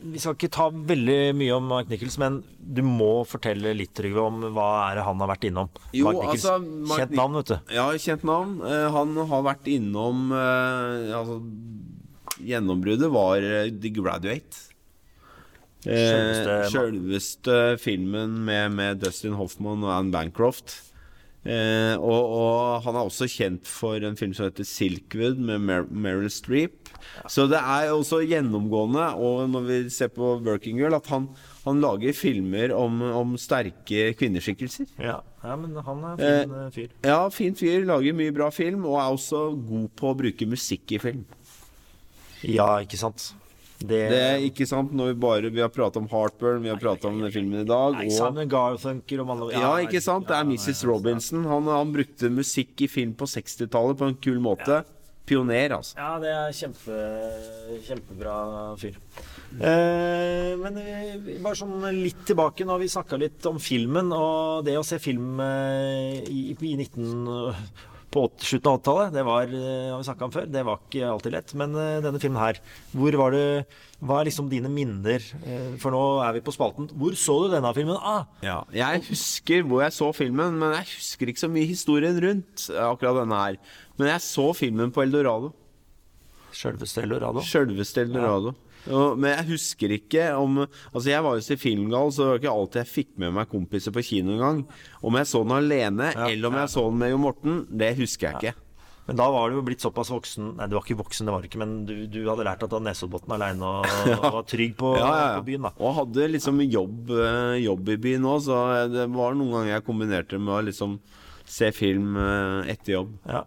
Vi 0.00 0.18
skal 0.18 0.34
ikke 0.34 0.50
ta 0.56 0.70
veldig 0.72 1.18
mye 1.36 1.58
om 1.58 1.68
Mark 1.70 1.92
Nichols, 1.92 2.16
men 2.18 2.40
du 2.58 2.82
må 2.86 3.22
fortelle 3.28 3.74
litt, 3.76 3.92
Trygve, 3.94 4.24
om 4.24 4.48
hva 4.56 4.70
er 4.88 4.98
det 4.98 5.06
han 5.06 5.22
har 5.22 5.30
vært 5.34 5.46
innom. 5.50 5.70
Jo, 5.92 6.08
Mike 6.08 6.24
Nichols, 6.24 6.48
altså, 6.48 6.80
Mark 6.90 7.04
Kjent 7.04 7.14
navn, 7.20 7.38
vet 7.38 7.52
du. 7.52 7.76
Ja, 7.76 7.86
kjent 8.06 8.26
navn. 8.32 8.56
Uh, 8.64 8.88
han 8.96 9.14
har 9.34 9.46
vært 9.52 9.70
innom 9.70 10.34
uh, 10.34 11.14
Altså, 11.20 11.38
gjennombruddet 12.40 13.12
var 13.12 13.44
The 13.82 13.92
Graduate. 13.94 14.69
Eh, 15.88 16.68
Sjølveste 16.68 17.78
filmen 17.80 18.36
med, 18.44 18.74
med 18.76 19.00
Dustin 19.00 19.36
Hoffman 19.38 19.84
og 19.86 19.94
Anne 19.94 20.12
Bancroft. 20.12 20.76
Eh, 21.40 21.96
og, 21.96 22.32
og 22.36 22.82
han 22.84 22.98
er 22.98 23.06
også 23.08 23.24
kjent 23.32 23.64
for 23.64 23.96
en 24.04 24.18
film 24.18 24.34
som 24.36 24.50
heter 24.50 24.66
Silkwood 24.68 25.38
med 25.40 25.62
Mer 25.64 25.86
Meryl 25.88 26.28
Streep. 26.28 26.90
Så 27.32 27.46
det 27.48 27.56
er 27.56 27.94
også 27.94 28.20
gjennomgående, 28.28 29.06
og 29.16 29.48
når 29.48 29.64
vi 29.70 29.78
ser 29.92 30.12
på 30.12 30.34
Working 30.44 30.76
Girl, 30.82 30.98
at 30.98 31.08
han, 31.08 31.30
han 31.64 31.80
lager 31.80 32.12
filmer 32.16 32.74
om, 32.76 33.00
om 33.22 33.34
sterke 33.40 34.12
kvinneskikkelser. 34.20 34.92
Ja. 35.00 35.16
ja, 35.44 35.56
men 35.56 35.80
han 35.80 36.04
er 36.04 36.12
en 36.12 36.20
fin 36.20 36.56
eh, 36.58 36.70
fyr. 36.76 36.94
Ja, 37.08 37.20
fin 37.32 37.56
fyr, 37.56 37.88
lager 37.88 38.20
mye 38.20 38.36
bra 38.36 38.52
film, 38.52 38.84
og 38.84 39.00
er 39.00 39.16
også 39.16 39.46
god 39.56 39.88
på 39.96 40.12
å 40.12 40.18
bruke 40.20 40.50
musikk 40.50 40.92
i 40.98 41.00
film. 41.00 41.24
Ja, 42.44 42.74
ikke 42.84 43.00
sant. 43.00 43.32
Det, 43.80 44.00
Det 44.12 44.20
er 44.20 44.42
ikke 44.44 44.66
sant 44.68 44.92
når 44.92 45.14
vi 45.14 45.20
bare 45.22 45.50
Vi 45.54 45.62
har 45.62 45.70
pratet 45.72 46.02
om 46.02 46.08
Heartburn, 46.10 46.60
vi 46.60 46.68
har 46.68 46.80
pratet 46.80 47.06
om 47.08 47.16
den 47.22 47.32
filmen 47.32 47.62
i 47.62 47.68
dag. 47.68 47.96
Nei, 47.96 48.10
Og, 48.10 48.12
Simon 48.12 48.50
Garfunkel 48.52 49.22
og 49.24 49.34
alle 49.34 49.50
ja, 49.56 49.72
ikke 49.86 50.02
sant? 50.04 50.28
Det 50.28 50.36
er 50.36 50.48
Mrs. 50.48 50.84
Robinson. 50.88 51.46
Han, 51.48 51.68
han 51.72 51.92
brukte 51.94 52.28
musikk 52.32 52.84
i 52.84 52.90
film 52.92 53.16
på 53.16 53.28
60-tallet 53.30 54.00
på 54.00 54.10
en 54.10 54.18
kul 54.20 54.40
måte. 54.44 54.82
Pioner, 55.30 55.76
altså. 55.76 55.94
Ja, 55.96 56.14
det 56.18 56.30
er 56.34 56.54
kjempe, 56.56 56.96
kjempebra 57.86 58.34
fyr. 58.80 58.96
Eh, 59.62 60.56
men 60.58 60.80
vi, 61.22 61.36
bare 61.38 61.58
sånn 61.58 61.84
litt 62.00 62.24
tilbake, 62.26 62.66
nå 62.66 62.74
har 62.74 62.82
vi 62.82 62.90
snakka 62.90 63.18
litt 63.20 63.46
om 63.46 63.60
filmen. 63.62 64.10
Og 64.16 64.66
det 64.66 64.74
å 64.80 64.86
se 64.86 64.98
film 65.02 65.40
eh, 65.44 66.18
i, 66.26 66.50
i 66.52 66.74
19... 66.74 67.14
På 68.10 68.24
slutten 68.42 68.66
av 68.72 68.80
80-tallet, 68.80 69.12
det 69.14 69.22
var, 69.22 69.42
eh, 69.54 69.90
har 69.92 69.98
vi 70.00 70.06
snakket 70.08 70.24
om 70.26 70.32
før, 70.34 70.46
det 70.50 70.62
var 70.66 70.80
ikke 70.82 71.06
alltid 71.06 71.32
lett. 71.36 71.52
Men 71.60 71.76
eh, 71.78 72.00
denne 72.02 72.18
filmen 72.18 72.40
her, 72.42 72.58
hvor 72.90 73.14
var 73.20 73.30
det 73.36 73.44
Hva 74.02 74.16
er 74.18 74.26
liksom 74.30 74.48
dine 74.50 74.70
minner? 74.72 75.22
Eh, 75.44 75.76
For 75.78 75.92
nå 75.94 76.00
er 76.24 76.32
vi 76.34 76.40
på 76.42 76.54
spalten. 76.56 76.88
Hvor 76.98 77.14
så 77.14 77.36
du 77.44 77.50
denne 77.54 77.70
filmen? 77.76 77.98
Ah, 78.00 78.24
Ja, 78.42 78.64
jeg 78.74 79.04
husker 79.10 79.62
hvor 79.68 79.84
jeg 79.84 79.92
så 79.94 80.08
filmen, 80.16 80.58
men 80.58 80.74
jeg 80.78 80.88
husker 80.96 81.30
ikke 81.30 81.44
så 81.44 81.50
mye 81.52 81.68
historien 81.70 82.18
rundt 82.24 82.66
akkurat 82.74 83.20
denne 83.22 83.38
her. 83.44 83.60
Men 84.00 84.08
jeg 84.14 84.24
så 84.26 84.48
filmen 84.56 84.90
på 84.90 85.04
Eldorado. 85.04 85.52
Sjølveste 86.56 87.04
Eldorado. 87.04 87.44
Sjølveste 87.46 88.02
Eldorado. 88.08 88.54
Og, 88.56 88.66
men 88.88 89.28
jeg 89.34 89.48
husker 89.50 89.92
ikke 89.92 90.30
om 90.40 90.62
Altså, 90.64 91.10
jeg 91.10 91.24
var 91.26 91.36
jo 91.36 91.44
så 91.44 91.56
filmgal, 91.60 92.12
så 92.14 92.22
det 92.22 92.30
var 92.30 92.40
ikke 92.40 92.54
alltid 92.54 92.80
jeg 92.80 92.92
fikk 92.94 93.12
med 93.20 93.36
meg 93.36 93.50
kompiser 93.50 93.94
på 93.94 94.04
kino 94.06 94.34
engang. 94.38 94.64
Om 95.04 95.20
jeg 95.20 95.28
så 95.30 95.44
den 95.44 95.56
alene, 95.58 96.10
eller 96.16 96.48
om 96.48 96.58
jeg 96.62 96.72
så 96.72 96.88
den 96.88 96.98
med 97.02 97.12
Jo 97.12 97.20
Morten, 97.20 97.62
det 97.68 97.94
husker 98.00 98.30
jeg 98.30 98.40
ikke. 98.40 98.66
Men 99.10 99.18
da 99.18 99.26
var 99.32 99.50
du 99.50 99.56
jo 99.58 99.62
blitt 99.66 99.82
såpass 99.82 100.10
voksen 100.12 100.52
Nei, 100.58 100.66
du 100.70 100.76
var 100.76 100.84
ikke 100.84 101.00
voksen, 101.00 101.26
det 101.26 101.32
var 101.34 101.42
du 101.42 101.48
ikke, 101.48 101.58
men 101.58 101.72
du, 101.88 101.94
du 102.06 102.20
hadde 102.28 102.44
lært 102.46 102.62
at 102.62 102.74
Nesoddbotn 102.84 103.32
aleine 103.34 103.66
og, 103.66 103.88
og 104.20 104.26
var 104.36 104.44
trygg 104.46 104.76
på, 104.78 104.92
Ja, 105.00 105.08
ja, 105.10 105.30
på 105.40 105.48
byen, 105.48 105.66
da. 105.66 105.72
Og 105.82 105.96
hadde 105.96 106.28
liksom 106.30 106.60
jobb, 106.66 107.10
eh, 107.16 107.56
jobb 107.64 107.90
i 107.90 107.98
byen 108.04 108.28
òg, 108.30 108.44
så 108.46 108.60
det 108.92 109.08
var 109.10 109.34
noen 109.34 109.56
ganger 109.56 109.72
jeg 109.74 109.86
kombinerte 109.88 110.38
med 110.38 110.54
å 110.54 110.60
liksom 110.68 111.00
se 111.50 111.72
film 111.74 112.14
eh, 112.22 112.70
etter 112.76 113.00
jobb. 113.00 113.16
Ja. 113.26 113.42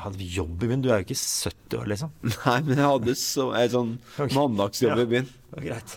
Hadde 0.00 0.18
vi 0.20 0.28
jobb 0.32 0.62
i 0.64 0.68
byen? 0.70 0.82
Du 0.84 0.90
er 0.90 1.00
jo 1.00 1.06
ikke 1.06 1.18
70 1.20 1.78
år, 1.78 1.88
liksom. 1.92 2.12
Nei, 2.46 2.58
men 2.66 2.78
jeg 2.78 2.90
hadde 2.94 3.16
så, 3.20 3.48
en 3.58 3.72
sånn 3.76 3.94
okay. 4.16 4.34
mandagsjobb 4.36 4.94
Ja. 4.94 5.04
i 5.04 5.10
byen. 5.10 5.32
Greit. 5.62 5.96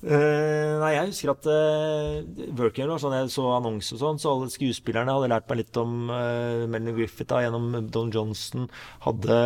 Uh, 0.00 0.80
nei, 0.80 0.94
jeg 0.94 1.10
husker 1.10 1.30
at 1.34 1.46
uh, 1.52 2.20
Working 2.56 2.88
var 2.88 3.00
sånn 3.02 3.18
jeg 3.18 3.32
så 3.34 3.42
annonser 3.52 3.98
og 3.98 4.00
sånn, 4.00 4.20
så 4.22 4.30
alle 4.32 4.48
skuespillerne 4.48 5.12
hadde 5.12 5.28
lært 5.28 5.50
meg 5.50 5.60
litt 5.60 5.76
om 5.76 6.08
uh, 6.08 6.64
Melanie 6.64 6.96
Griffith 6.96 7.28
da, 7.28 7.42
gjennom 7.44 7.90
Don 7.92 8.12
Johnson. 8.14 8.70
Hadde 9.04 9.36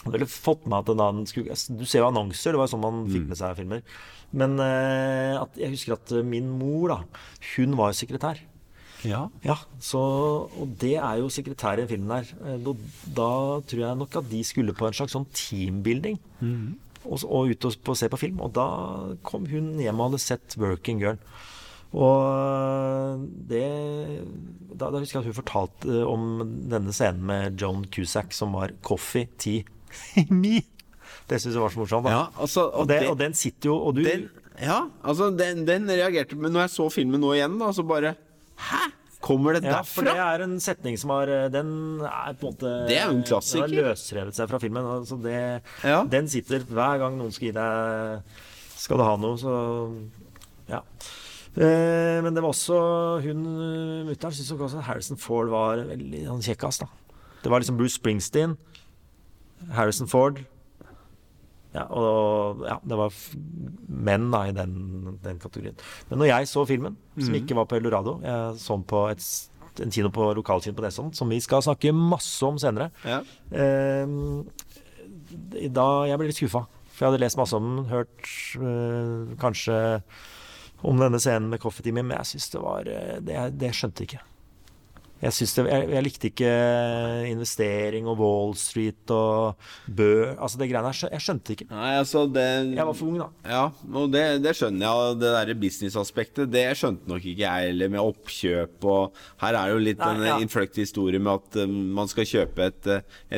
hadde 0.00 0.26
fått 0.32 0.64
med 0.64 0.80
at 0.80 0.96
den 0.96 1.26
skulle 1.28 1.54
Du 1.76 1.84
ser 1.84 2.00
jo 2.00 2.08
annonser, 2.08 2.50
det 2.50 2.58
var 2.58 2.66
jo 2.66 2.72
sånn 2.72 2.82
man 2.82 3.02
fikk 3.12 3.28
med 3.30 3.38
seg 3.38 3.58
filmer. 3.60 3.84
Men 4.34 4.58
uh, 4.58 5.38
jeg 5.58 5.74
husker 5.76 5.94
at 5.94 6.14
min 6.26 6.50
mor, 6.58 6.90
da, 6.90 7.24
hun 7.54 7.78
var 7.78 7.92
jo 7.92 8.00
sekretær. 8.00 8.42
Ja. 9.06 9.26
Ja, 9.44 9.56
så, 9.80 10.00
og 10.50 10.74
det 10.80 10.96
er 10.98 11.20
jo 11.20 11.30
sekretær 11.32 11.80
i 11.80 11.86
filmen 11.88 12.12
her. 12.18 12.32
Eh, 12.44 12.58
Da, 13.16 13.30
tror 13.66 13.84
jeg 13.84 13.96
nok 13.96 14.16
at 14.20 14.30
de 14.30 14.42
skulle 14.44 14.76
på 14.76 14.86
en 14.86 14.96
slags 14.96 15.16
sånn 15.16 15.28
teambuilding. 15.32 16.18
Og, 16.40 16.46
-hmm. 16.46 17.24
og 17.24 17.50
ut 17.50 17.64
og, 17.64 17.78
på, 17.84 17.94
se 17.94 18.08
på 18.08 18.20
film. 18.20 18.40
Og 18.40 18.52
da 18.52 18.66
kom 19.22 19.46
hun 19.46 19.78
hjem 19.80 20.00
og 20.00 20.10
hadde 20.10 20.18
sett 20.18 20.56
'Working 20.56 21.00
Girl'. 21.00 21.18
Og 21.92 23.26
det 23.48 23.66
da, 24.78 24.90
da 24.90 24.98
husker 24.98 25.18
jeg 25.18 25.26
at 25.26 25.30
hun 25.32 25.42
fortalte 25.42 26.04
om 26.06 26.20
denne 26.70 26.92
scenen 26.92 27.24
med 27.26 27.60
Joan 27.60 27.84
Cusack 27.90 28.32
som 28.32 28.52
var 28.52 28.70
'Coffee, 28.82 29.28
tea, 29.38 29.64
me'. 30.30 30.62
Det 31.28 31.40
syns 31.40 31.54
jeg 31.54 31.62
var 31.62 31.68
så 31.70 31.78
morsomt. 31.78 32.08
Ja, 32.10 32.24
altså, 32.38 32.68
og, 32.70 32.88
det, 32.88 33.08
og 33.08 33.18
den 33.18 33.34
sitter 33.34 33.70
jo 33.70 33.76
Og 33.76 33.94
du 33.96 34.02
Den, 34.02 34.28
ja, 34.58 34.88
altså 35.04 35.30
den, 35.30 35.66
den 35.66 35.86
reagerte 35.88 36.36
Men 36.36 36.52
når 36.52 36.60
jeg 36.60 36.70
så 36.70 36.88
filmen 36.90 37.20
nå 37.20 37.32
igjen, 37.36 37.58
da, 37.58 37.70
så 37.72 37.82
bare 37.86 38.14
Hæ? 38.68 38.82
Kommer 39.20 39.52
det 39.58 39.64
Ja, 39.68 39.82
for 39.84 40.06
det 40.08 40.14
er 40.16 40.42
en 40.46 40.54
setning 40.64 40.96
som 40.98 41.10
har 41.12 41.28
Den 41.52 42.00
er 42.08 42.32
på 42.40 42.48
en 42.48 42.54
måte 42.54 42.70
Det 42.88 42.96
er 42.96 43.10
jo 43.10 43.16
en 43.18 43.24
klassiker. 43.28 43.66
Den 43.68 43.76
har 43.82 43.90
løsrevet 43.90 44.36
seg 44.38 44.48
fra 44.48 44.60
filmen. 44.62 44.86
Altså 44.94 45.18
det, 45.20 45.34
Ja. 45.84 45.98
Den 46.08 46.28
sitter 46.32 46.64
hver 46.64 46.98
gang 47.02 47.18
noen 47.20 47.32
skal 47.36 47.50
gi 47.50 47.52
deg 47.58 48.22
Skal 48.80 48.96
du 48.96 49.04
ha 49.04 49.16
noe, 49.20 49.36
så 49.36 49.54
Ja. 50.70 50.80
Eh, 51.56 52.20
men 52.22 52.32
det 52.32 52.42
var 52.44 52.52
også 52.54 52.76
hun 53.24 53.40
mutter'n 54.06 54.32
syntes 54.32 54.52
også 54.54 54.80
Harrison 54.86 55.18
Ford 55.18 55.48
var 55.50 55.82
veldig 55.88 56.20
sånn 56.28 56.44
kjekkas, 56.46 56.78
da. 56.84 56.86
Det 57.42 57.50
var 57.50 57.60
liksom 57.60 57.76
Bruce 57.76 57.98
Springsteen, 57.98 58.56
Harrison 59.74 60.06
Ford 60.06 60.38
ja, 61.74 61.84
og 61.94 62.64
ja, 62.66 62.78
det 62.82 62.98
var 62.98 63.14
menn 64.08 64.26
da 64.32 64.40
i 64.48 64.54
den, 64.56 64.74
den 65.22 65.38
kategorien. 65.42 65.76
Men 66.10 66.22
når 66.22 66.30
jeg 66.32 66.50
så 66.50 66.64
filmen, 66.66 66.96
som 67.20 67.36
ikke 67.38 67.54
var 67.58 67.68
på 67.70 67.76
Eldorado 67.78 68.16
Jeg 68.24 68.58
så 68.58 68.74
den 68.74 68.86
på 68.90 69.04
et, 69.12 69.22
en 69.84 69.94
kino 69.94 70.10
på 70.14 70.26
lokalkino 70.34 70.74
på 70.74 70.82
Nesodden, 70.82 71.14
som 71.14 71.30
vi 71.30 71.38
skal 71.42 71.62
snakke 71.62 71.94
masse 71.94 72.42
om 72.46 72.58
senere. 72.58 72.90
Ja. 73.06 73.20
Eh, 73.54 74.16
da 75.70 75.86
jeg 76.10 76.18
ble 76.18 76.30
litt 76.30 76.40
skuffa. 76.40 76.64
For 76.90 77.06
jeg 77.06 77.12
hadde 77.12 77.22
lest 77.22 77.38
masse 77.38 77.56
om 77.56 77.68
den, 77.70 77.86
hørt 77.92 78.32
eh, 78.58 79.36
kanskje 79.40 79.78
om 80.82 80.98
denne 81.00 81.20
scenen 81.22 81.48
med 81.52 81.62
Coffee 81.62 81.86
Team, 81.86 82.00
men 82.02 82.16
jeg 82.18 82.32
syns 82.32 82.50
det 82.52 82.60
var 82.64 82.88
eh, 82.88 83.18
Det, 83.24 83.38
det 83.60 83.70
skjønte 83.76 84.02
jeg 84.04 84.10
ikke. 84.10 84.24
Jeg, 85.20 85.32
det, 85.36 85.64
jeg, 85.68 85.88
jeg 85.92 86.04
likte 86.06 86.28
ikke 86.30 86.52
investering 87.28 88.06
og 88.08 88.20
Wall 88.20 88.54
Street 88.56 89.10
og 89.12 89.58
Bø 89.86 90.10
Altså 90.40 90.60
det 90.60 90.70
greiene 90.70 90.92
her. 90.92 91.10
Jeg 91.12 91.24
skjønte 91.24 91.54
ikke. 91.54 91.66
Nei, 91.70 91.90
altså 91.98 92.24
det 92.32 92.46
Jeg 92.72 92.86
var 92.88 92.96
for 92.96 93.10
ung, 93.10 93.18
da. 93.20 93.28
Ja, 93.50 93.64
og 94.00 94.12
det, 94.14 94.24
det 94.44 94.54
skjønner 94.56 94.86
jeg. 94.86 95.18
Det 95.20 95.32
derre 95.36 95.56
businessaspektet, 95.60 96.50
det 96.52 96.64
skjønte 96.80 97.10
nok 97.10 97.24
ikke 97.24 97.44
jeg 97.44 97.68
heller, 97.70 97.92
med 97.92 98.00
oppkjøp 98.04 98.86
og 98.90 99.20
Her 99.42 99.58
er 99.58 99.68
det 99.70 99.74
jo 99.76 99.82
litt 99.90 100.00
Nei, 100.00 100.10
en 100.16 100.26
ja. 100.30 100.38
innfløkt 100.40 100.80
historie 100.80 101.20
med 101.20 101.32
at 101.36 101.60
um, 101.66 101.76
man 102.00 102.08
skal 102.10 102.28
kjøpe 102.28 102.70
et, 102.70 102.90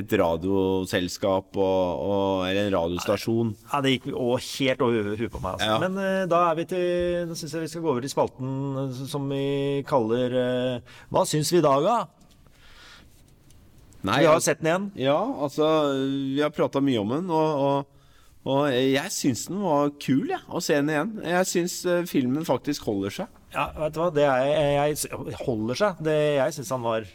et 0.03 0.15
radioselskap 0.23 1.57
og, 1.59 2.03
og, 2.07 2.47
eller 2.49 2.69
en 2.69 2.77
radiostasjon. 2.77 3.53
Ja, 3.73 3.81
Det 3.85 3.97
gikk 3.97 4.09
helt 4.13 4.85
over 4.87 5.03
hu- 5.11 5.17
huet 5.19 5.33
på 5.35 5.43
meg. 5.43 5.57
Altså. 5.57 5.69
Ja. 5.73 5.79
Men 5.83 5.99
uh, 5.99 6.23
da 6.31 6.43
er 6.51 6.59
vi 6.61 6.69
til 6.71 7.29
Nå 7.29 7.37
syns 7.39 7.55
jeg 7.57 7.65
vi 7.67 7.71
skal 7.73 7.85
gå 7.85 7.91
over 7.93 8.05
til 8.05 8.13
spalten 8.13 8.53
eh, 8.83 9.03
som 9.11 9.27
vi 9.31 9.83
kaller 9.89 10.35
uh, 10.37 10.97
Hva 11.13 11.25
syns 11.29 11.51
vi 11.53 11.61
i 11.61 11.65
dag. 11.81 12.09
Nei, 14.03 14.19
Vi 14.21 14.27
har 14.27 14.35
altså- 14.35 14.45
sett 14.51 14.61
den 14.61 14.67
igjen. 14.67 14.91
Ja, 14.97 15.19
altså 15.19 15.95
Vi 16.35 16.41
har 16.43 16.51
prata 16.51 16.81
mye 16.81 16.99
om 17.01 17.09
den, 17.09 17.31
og, 17.31 17.61
og, 17.63 17.87
og 18.45 18.73
jeg 18.73 19.11
syns 19.11 19.47
den 19.47 19.61
var 19.63 19.91
kul, 20.03 20.27
jeg, 20.29 20.41
å 20.51 20.61
se 20.61 20.75
den 20.75 20.91
igjen. 20.91 21.13
Jeg 21.25 21.47
syns 21.47 21.87
uh, 21.87 22.03
filmen 22.05 22.45
faktisk 22.45 22.83
holder 22.83 23.11
seg. 23.11 23.27
Ja, 23.53 23.69
vet 23.77 23.93
du 23.95 24.01
hva, 24.01 24.09
det 24.13 24.25
er, 24.25 24.89
jeg, 24.89 25.13
holder 25.45 25.75
seg. 25.79 26.03
Det, 26.03 26.17
jeg 26.39 26.53
syns 26.57 26.71
han 26.73 26.83
var 26.83 27.07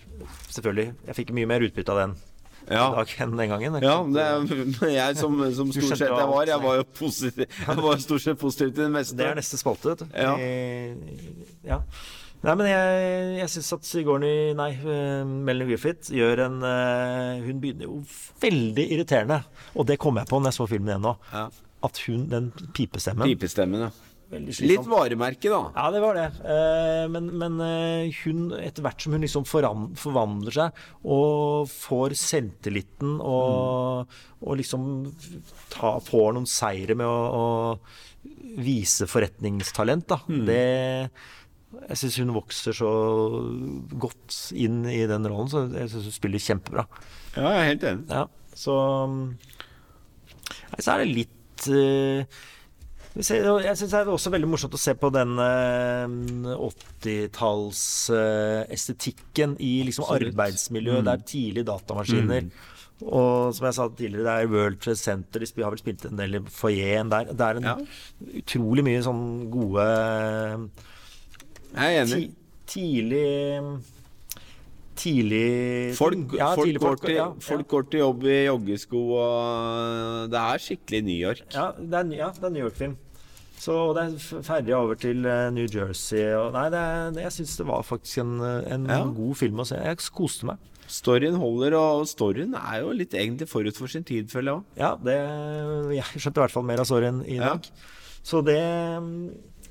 Selvfølgelig. 0.54 0.94
Jeg 1.08 1.16
fikk 1.18 1.32
mye 1.34 1.50
mer 1.50 1.66
utbytte 1.66 1.90
av 1.92 1.98
den 2.04 2.16
Ja. 2.70 2.90
dag 2.94 3.08
enn 3.24 3.36
den 3.38 3.50
gangen. 3.50 3.78
Ja, 3.82 3.96
det 4.04 4.92
jeg 4.94 5.18
som, 5.18 5.36
som 5.56 5.72
stort 5.72 5.98
sett 5.98 6.08
jeg 6.08 6.30
var. 6.30 6.46
Jeg 6.46 6.62
var 6.62 6.78
jo 6.78 6.84
positiv 6.84 7.46
Jeg 7.68 7.84
var 7.84 7.98
stort 8.04 8.22
sett 8.22 8.40
positiv 8.40 8.72
til 8.76 8.84
det 8.86 8.92
meste. 8.94 9.18
Det 9.18 9.26
er 9.28 9.36
neste 9.42 9.60
spalte, 9.60 9.92
vet 9.92 10.06
du. 10.06 10.08
Ja. 10.16 10.34
Eh, 10.38 10.96
ja. 11.68 11.82
Nei, 12.46 12.54
men 12.54 12.68
jeg, 12.70 13.06
jeg 13.40 13.52
syns 13.56 13.72
at 13.78 13.88
Sigourney 13.88 14.52
Nei, 14.58 14.70
uh, 14.84 15.24
Melanie 15.26 15.72
Griffith 15.72 16.12
gjør 16.14 16.44
en 16.46 16.60
eh, 16.68 17.46
Hun 17.48 17.62
begynner 17.64 17.90
jo 17.90 18.02
veldig 18.44 18.86
irriterende, 18.94 19.40
og 19.74 19.88
det 19.90 19.98
kom 20.02 20.20
jeg 20.22 20.30
på 20.30 20.38
når 20.38 20.54
jeg 20.54 20.60
så 20.60 20.68
filmen 20.70 20.94
igjen 20.94 21.08
nå. 21.08 21.16
Ja. 21.34 21.48
At 21.88 22.04
hun, 22.06 22.28
den 22.30 22.52
pipestemmen 22.78 23.26
Pipestemmen, 23.34 23.88
ja. 23.88 23.92
Litt 24.28 24.84
varemerke, 24.84 25.48
da. 25.48 25.60
Ja, 25.72 25.86
det 25.94 26.02
var 26.04 26.18
det. 26.18 26.26
Eh, 26.44 27.06
men 27.12 27.30
men 27.40 27.62
eh, 27.64 28.18
hun, 28.26 28.50
etter 28.60 28.84
hvert 28.84 29.00
som 29.00 29.16
hun 29.16 29.24
liksom 29.24 29.46
forvandler 29.48 30.52
seg 30.52 30.82
og 31.08 31.70
får 31.72 32.18
selvtilliten 32.20 33.22
og, 33.24 34.12
og 34.44 34.60
liksom 34.60 34.90
ta, 35.72 35.96
får 36.04 36.36
noen 36.36 36.50
seire 36.52 36.98
med 37.00 37.08
å, 37.08 37.16
å 37.40 38.60
vise 38.60 39.08
forretningstalent, 39.08 40.10
da. 40.12 40.20
Det 40.28 40.64
Jeg 41.88 41.98
syns 42.02 42.18
hun 42.24 42.34
vokser 42.36 42.74
så 42.76 42.90
godt 44.00 44.36
inn 44.58 44.82
i 44.90 45.04
den 45.10 45.26
rollen, 45.30 45.50
så 45.52 45.66
jeg 45.72 45.90
syns 45.94 46.08
hun 46.10 46.16
spiller 46.18 46.40
kjempebra. 46.44 46.84
Ja, 47.36 47.42
jeg 47.54 47.60
er 47.62 47.70
helt 47.72 47.84
enig. 47.92 48.06
Ja, 48.12 48.24
så 48.58 48.74
Nei, 50.68 50.80
så 50.84 50.92
er 50.94 50.98
det 51.04 51.10
litt 51.16 51.68
eh, 51.72 52.24
Jeg 53.18 53.26
syns 53.78 53.92
det 53.92 54.00
er 54.02 54.10
også 54.12 54.32
veldig 54.34 54.50
morsomt 54.52 54.76
å 54.78 54.80
se 54.82 54.94
på 55.00 55.10
den 55.16 55.32
eh, 55.42 56.08
80-tallsestetikken 58.28 59.56
i 59.64 59.72
liksom 59.88 60.06
arbeidsmiljøet. 60.14 61.06
Det 61.08 61.14
er 61.14 61.24
tidlig 61.32 61.64
datamaskiner. 61.68 62.44
Og 63.06 63.54
som 63.54 63.68
jeg 63.68 63.76
sa 63.78 63.84
tidligere, 63.94 64.26
det 64.26 64.34
er 64.34 64.52
World 64.52 64.80
Trade 64.82 64.98
Center. 65.02 65.40
De 65.46 65.64
har 65.64 65.74
vel 65.76 65.82
spilt 65.84 66.06
en 66.10 66.18
del 66.18 66.32
i 66.40 66.42
foajeen 66.50 67.12
der. 67.14 67.24
Det 67.34 67.46
er 67.48 67.56
en 67.60 67.68
Ja. 67.70 67.76
utrolig 68.42 68.84
mye 68.88 69.04
sånn 69.06 69.50
gode 69.54 69.86
Jeg 71.76 71.96
er 71.98 72.04
enig. 72.06 72.22
ti, 72.24 72.34
Tidlig 72.68 73.82
Tidlig 74.98 75.94
Folk, 75.98 76.32
ja, 76.34 76.48
folk, 76.56 76.66
tidlig 76.66 76.82
går 76.82 76.96
til, 77.04 77.14
ja, 77.20 77.26
folk 77.46 77.68
går 77.70 77.84
til 77.92 78.00
jobb 78.02 78.24
i 78.26 78.38
joggesko, 78.48 79.02
og 79.14 80.32
det 80.34 80.40
er 80.42 80.64
skikkelig 80.64 81.02
New 81.06 81.20
York. 81.22 81.44
Ja, 81.54 81.68
det 81.78 82.00
er, 82.00 82.16
ja, 82.18 82.30
det 82.34 82.48
er 82.50 82.54
New 82.56 82.64
York-film. 82.66 82.96
Så 83.62 83.76
det 83.98 84.04
er 84.08 84.42
ferdig 84.46 84.74
over 84.78 84.98
til 85.02 85.22
eh, 85.26 85.52
New 85.54 85.68
Jersey. 85.70 86.24
Og, 86.38 86.50
nei, 86.56 86.66
det 86.74 86.82
er, 86.82 87.12
jeg 87.28 87.36
syns 87.38 87.54
det 87.62 87.68
var 87.70 87.86
faktisk 87.86 88.24
en, 88.24 88.34
en 88.42 88.90
Ja. 88.90 89.00
god 89.06 89.38
film 89.38 89.62
å 89.62 89.68
se. 89.70 89.78
Jeg 89.86 90.02
koste 90.18 90.50
meg. 90.50 90.58
Storyen 90.90 91.36
holder, 91.38 91.76
og 91.78 92.06
storyen 92.10 92.54
er 92.58 92.82
jo 92.82 92.94
litt 92.96 93.14
egentlig 93.18 93.48
forut 93.52 93.78
for 93.78 93.92
sin 93.92 94.06
tid, 94.08 94.30
føler 94.34 94.50
jeg 94.54 94.58
òg. 94.58 94.66
Ja, 94.82 94.92
det, 95.04 95.18
jeg 96.00 96.22
skjønte 96.24 96.40
i 96.40 96.46
hvert 96.48 96.56
fall 96.58 96.68
mer 96.70 96.82
av 96.82 96.90
storyen 96.90 97.22
i 97.28 97.38
Ja. 97.38 97.54
dag. 97.54 97.70
Så 98.28 98.42
det, 98.46 98.58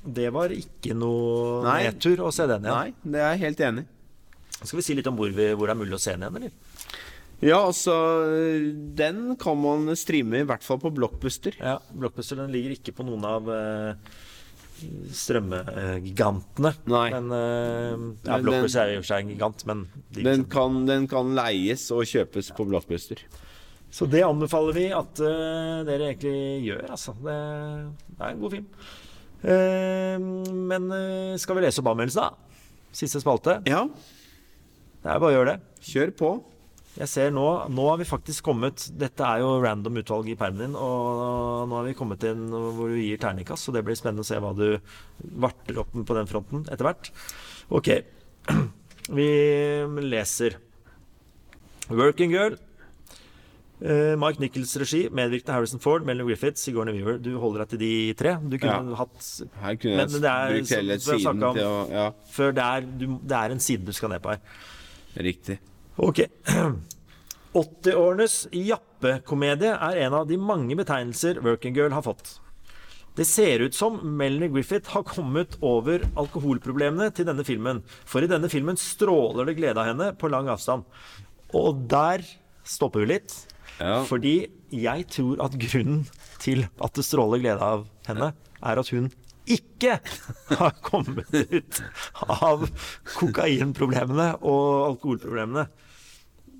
det 0.07 0.29
var 0.33 0.53
ikke 0.55 0.95
noe 0.97 1.61
Nei. 1.65 1.81
nedtur 1.87 2.23
å 2.27 2.31
se 2.33 2.47
den 2.49 2.67
igjen. 2.67 2.77
Nei, 2.77 3.11
det 3.13 3.21
er 3.21 3.33
jeg 3.35 3.43
helt 3.45 3.63
enig 3.67 3.85
i. 3.85 3.93
Skal 4.57 4.79
vi 4.79 4.85
si 4.87 4.95
litt 4.97 5.09
om 5.09 5.17
hvor, 5.19 5.29
vi, 5.29 5.51
hvor 5.53 5.69
det 5.69 5.75
er 5.75 5.79
mulig 5.83 5.97
å 5.97 6.01
se 6.01 6.15
den 6.15 6.25
igjen, 6.25 6.39
eller? 6.39 6.95
Ja, 7.43 7.59
altså 7.67 7.93
Den 8.97 9.35
kan 9.37 9.59
man 9.61 9.91
streame, 9.99 10.41
i 10.41 10.47
hvert 10.47 10.65
fall 10.65 10.79
på 10.81 10.93
Blockbuster. 10.95 11.57
Ja, 11.61 11.77
Blockbuster 11.93 12.39
den 12.39 12.53
ligger 12.55 12.73
ikke 12.73 12.95
på 12.97 13.05
noen 13.05 13.25
av 13.29 13.51
uh, 13.51 13.91
strømmegigantene. 15.13 16.73
Nei. 16.89 17.07
Men 17.13 17.29
uh, 17.29 18.07
ja, 18.25 18.39
Blockbuster 18.41 18.87
er 18.87 18.95
i 18.95 18.97
og 18.97 19.05
for 19.05 19.11
seg 19.11 19.25
en 19.25 19.35
gigant, 19.35 19.67
men 19.69 19.85
de, 20.09 20.23
Den 20.25 20.47
kan, 20.49 20.81
den 20.89 21.05
kan 21.11 21.35
leies 21.37 21.85
og 21.93 22.07
kjøpes 22.09 22.49
på 22.57 22.65
Blockbuster. 22.71 23.21
Så 23.93 24.09
det 24.09 24.25
anbefaler 24.25 24.75
vi 24.75 24.87
at 24.95 25.21
uh, 25.21 25.85
dere 25.87 26.09
egentlig 26.09 26.39
gjør, 26.65 26.87
altså. 26.97 27.13
Det, 27.21 27.37
det 28.15 28.23
er 28.23 28.33
en 28.33 28.41
god 28.41 28.57
film. 28.57 28.71
Eh, 29.43 30.17
men 30.17 30.91
eh, 30.91 31.37
skal 31.41 31.57
vi 31.59 31.65
lese 31.65 31.81
opp 31.83 31.91
anmeldelsen, 31.93 32.25
da? 32.25 32.91
Siste 32.97 33.21
spalte. 33.21 33.59
Ja, 33.69 33.83
Det 35.03 35.11
er 35.13 35.19
bare 35.21 35.29
å 35.29 35.35
gjøre 35.35 35.55
det. 35.55 35.81
kjør 35.87 36.13
på. 36.17 36.29
Jeg 36.97 37.07
ser 37.11 37.29
nå 37.29 37.43
Nå 37.69 37.83
har 37.91 37.99
vi 38.01 38.07
faktisk 38.09 38.47
kommet 38.47 38.87
Dette 38.97 39.21
er 39.21 39.43
jo 39.43 39.59
random 39.61 39.99
utvalg 40.01 40.31
i 40.31 40.35
permen 40.39 40.63
din, 40.63 40.73
og 40.73 41.67
nå 41.69 41.75
har 41.77 41.85
vi 41.85 41.93
kommet 41.93 42.23
inn 42.25 42.47
hvor 42.49 42.89
du 42.89 42.95
gir 42.97 43.19
terningkast, 43.21 43.67
så 43.67 43.73
det 43.75 43.83
blir 43.85 43.93
spennende 43.99 44.25
å 44.25 44.27
se 44.27 44.39
hva 44.41 44.49
du 44.57 44.79
varter 45.37 45.77
opp 45.83 45.93
på 45.93 46.17
den 46.17 46.29
fronten 46.31 46.65
etter 46.65 46.87
hvert. 46.89 47.11
Ok. 47.69 47.91
Vi 49.07 49.27
leser 50.03 50.57
Working 51.93 52.33
Girl. 52.33 52.57
Eh, 53.77 54.15
Mike 54.17 54.39
Nichols 54.41 54.71
regi, 54.81 55.03
medvirkende 55.13 55.53
Harrison 55.53 55.79
Ford, 55.79 56.05
Melanie 56.07 56.31
Griffiths, 56.31 56.63
Sigourney 56.65 56.95
Weaver. 56.97 57.19
Du 57.21 57.35
holder 57.37 57.61
deg 57.65 57.69
til 57.75 57.79
de 57.83 58.13
tre. 58.17 58.31
Du 58.41 58.57
kunne 58.57 58.73
Ja. 58.89 58.95
hatt 58.95 59.27
Her 59.61 59.75
kunne 59.75 59.97
Men 59.97 60.09
jeg 60.09 60.21
det 60.21 60.31
er 60.31 60.49
brukt 60.55 60.69
hele 60.73 60.99
som 60.99 61.19
siden 61.19 61.43
om. 61.43 61.53
til 61.55 61.63
å 61.63 61.89
Ja, 61.91 62.11
Før 62.31 62.51
det 62.55 62.63
er, 62.63 62.81
du, 62.81 63.05
det 63.21 63.37
er 63.37 63.51
en 63.51 63.59
side 63.59 63.85
du 63.85 63.91
skal 63.93 64.09
ned 64.09 64.21
på 64.23 64.29
her. 64.33 64.39
riktig. 65.17 65.59
Ok. 65.99 66.25
80-årenes 67.57 68.47
jappekomedie 68.51 69.71
er 69.73 69.97
en 70.05 70.13
av 70.13 70.27
de 70.29 70.37
mange 70.37 70.75
betegnelser 70.77 71.39
Working 71.43 71.73
Girl 71.75 71.91
har 71.95 72.01
fått. 72.05 72.39
Det 73.17 73.25
ser 73.25 73.63
ut 73.65 73.73
som 73.73 73.95
Melanie 74.17 74.49
Griffith 74.53 74.89
har 74.93 75.01
kommet 75.03 75.55
over 75.65 76.03
alkoholproblemene 76.15 77.11
til 77.17 77.25
denne 77.25 77.43
filmen. 77.47 77.79
For 78.05 78.21
i 78.21 78.27
denne 78.29 78.49
filmen 78.51 78.77
stråler 78.77 79.45
det 79.49 79.55
glede 79.57 79.77
av 79.81 79.87
henne 79.89 80.11
på 80.17 80.29
lang 80.29 80.47
avstand. 80.53 80.83
Og 81.57 81.87
der 81.89 82.21
stopper 82.67 82.99
vi 83.05 83.13
litt. 83.15 83.33
Ja. 83.77 84.01
Fordi 84.07 84.35
jeg 84.73 85.07
tror 85.13 85.41
at 85.45 85.55
grunnen 85.61 86.03
til 86.43 86.65
at 86.83 86.97
det 86.97 87.05
stråler 87.05 87.41
glede 87.43 87.63
av 87.63 87.85
henne, 88.09 88.31
er 88.57 88.81
at 88.81 88.91
hun 88.93 89.11
ikke 89.47 89.99
har 90.59 90.73
kommet 90.83 91.31
ut 91.31 91.81
av 92.25 92.65
kokainproblemene 93.15 94.33
og 94.41 94.65
alkoholproblemene. 94.91 95.67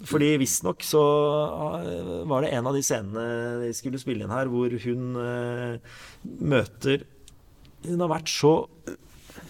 Fordi 0.07 0.35
visstnok 0.37 0.85
så 0.85 1.01
eh, 1.81 2.09
var 2.29 2.45
det 2.45 2.53
en 2.53 2.69
av 2.69 2.75
de 2.77 2.83
scenene 2.85 3.63
de 3.63 3.71
skulle 3.75 3.99
spille 4.01 4.23
inn 4.23 4.33
her, 4.33 4.49
hvor 4.51 4.69
hun 4.83 5.17
eh, 5.23 5.95
møter 6.37 7.07
Hun 7.87 8.03
har 8.03 8.11
vært 8.11 8.29
så 8.29 8.53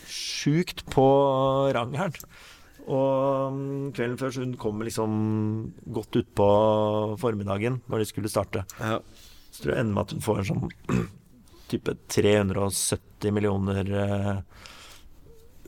sjukt 0.07 0.85
på 0.91 1.07
rangeren. 1.75 2.15
Og 2.87 3.53
mm, 3.53 3.91
kvelden 3.95 4.17
før 4.19 4.33
så 4.33 4.43
hun 4.45 4.55
kom 4.59 4.83
liksom 4.85 5.11
godt 5.91 6.21
utpå 6.21 6.47
formiddagen 7.19 7.81
når 7.91 8.03
de 8.03 8.09
skulle 8.09 8.31
starte. 8.31 8.63
Ja. 8.79 9.01
Så 9.51 9.63
tror 9.63 9.73
jeg 9.73 9.83
ender 9.83 9.97
med 9.97 10.05
at 10.05 10.15
hun 10.15 10.23
får 10.23 10.41
en 10.41 10.49
sånn 10.51 11.07
type 11.71 11.97
370 12.15 13.35
millioner 13.35 13.93
eh, 14.03 14.41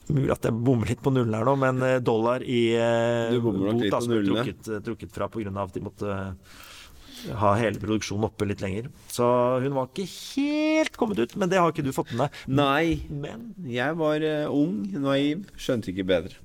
Mulig 0.09 0.31
at 0.33 0.47
jeg 0.47 0.55
bommer 0.65 0.89
litt 0.89 1.03
på 1.05 1.11
nullen 1.13 1.35
her 1.37 1.45
nå, 1.45 1.53
men 1.61 1.83
eh, 1.85 1.99
dollar 2.01 2.41
i 2.41 2.63
eh, 2.73 3.35
bot, 3.43 3.59
da, 3.61 3.75
på 3.77 3.99
som 4.01 4.15
ble 4.15 4.23
trukket, 4.25 4.69
eh, 4.73 4.81
trukket 4.87 5.13
fra 5.13 5.27
pga. 5.29 5.51
at 5.61 5.75
de 5.75 5.83
måtte 5.85 6.09
eh, 6.15 7.35
ha 7.37 7.51
hele 7.59 7.77
produksjonen 7.77 8.25
oppe 8.25 8.47
litt 8.49 8.63
lenger. 8.63 8.87
Så 9.13 9.27
hun 9.61 9.75
var 9.75 9.91
ikke 9.91 10.07
helt 10.09 10.97
kommet 10.97 11.21
ut, 11.21 11.35
men 11.37 11.51
det 11.51 11.61
har 11.61 11.69
ikke 11.69 11.85
du 11.85 11.93
fått 11.93 12.15
med 12.15 12.25
deg. 12.25 12.41
Nei, 12.57 13.05
Men 13.11 13.51
jeg 13.69 13.99
var 13.99 14.25
ung, 14.49 14.79
naiv, 14.97 15.45
skjønte 15.61 15.93
ikke 15.93 16.07
bedre. 16.09 16.41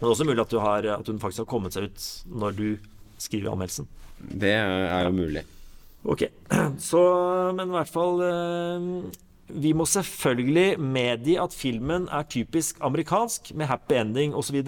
Det 0.00 0.06
er 0.06 0.10
også 0.14 0.24
mulig 0.24 0.40
at, 0.40 0.50
du 0.52 0.58
har, 0.64 0.86
at 0.96 1.06
hun 1.12 1.20
faktisk 1.20 1.44
har 1.44 1.50
kommet 1.50 1.74
seg 1.76 1.90
ut 1.90 2.04
når 2.40 2.54
du 2.56 2.66
skriver 3.20 3.52
anmeldelsen. 3.52 3.88
Det 4.20 4.52
er 4.56 4.86
er 4.90 5.04
jo 5.08 5.12
mulig. 5.16 5.42
Ok, 6.08 6.22
så 6.80 7.00
Men 7.52 7.68
i 7.68 7.74
hvert 7.76 7.90
fall 7.92 8.22
eh, 8.24 8.84
Vi 9.52 9.72
må 9.76 9.84
selvfølgelig 9.84 10.78
medgi 10.80 11.34
at 11.36 11.52
filmen 11.52 12.06
er 12.08 12.24
typisk 12.24 12.78
amerikansk, 12.80 13.50
med 13.54 13.68
happy 13.68 13.98
ending 13.98 14.32
osv., 14.34 14.62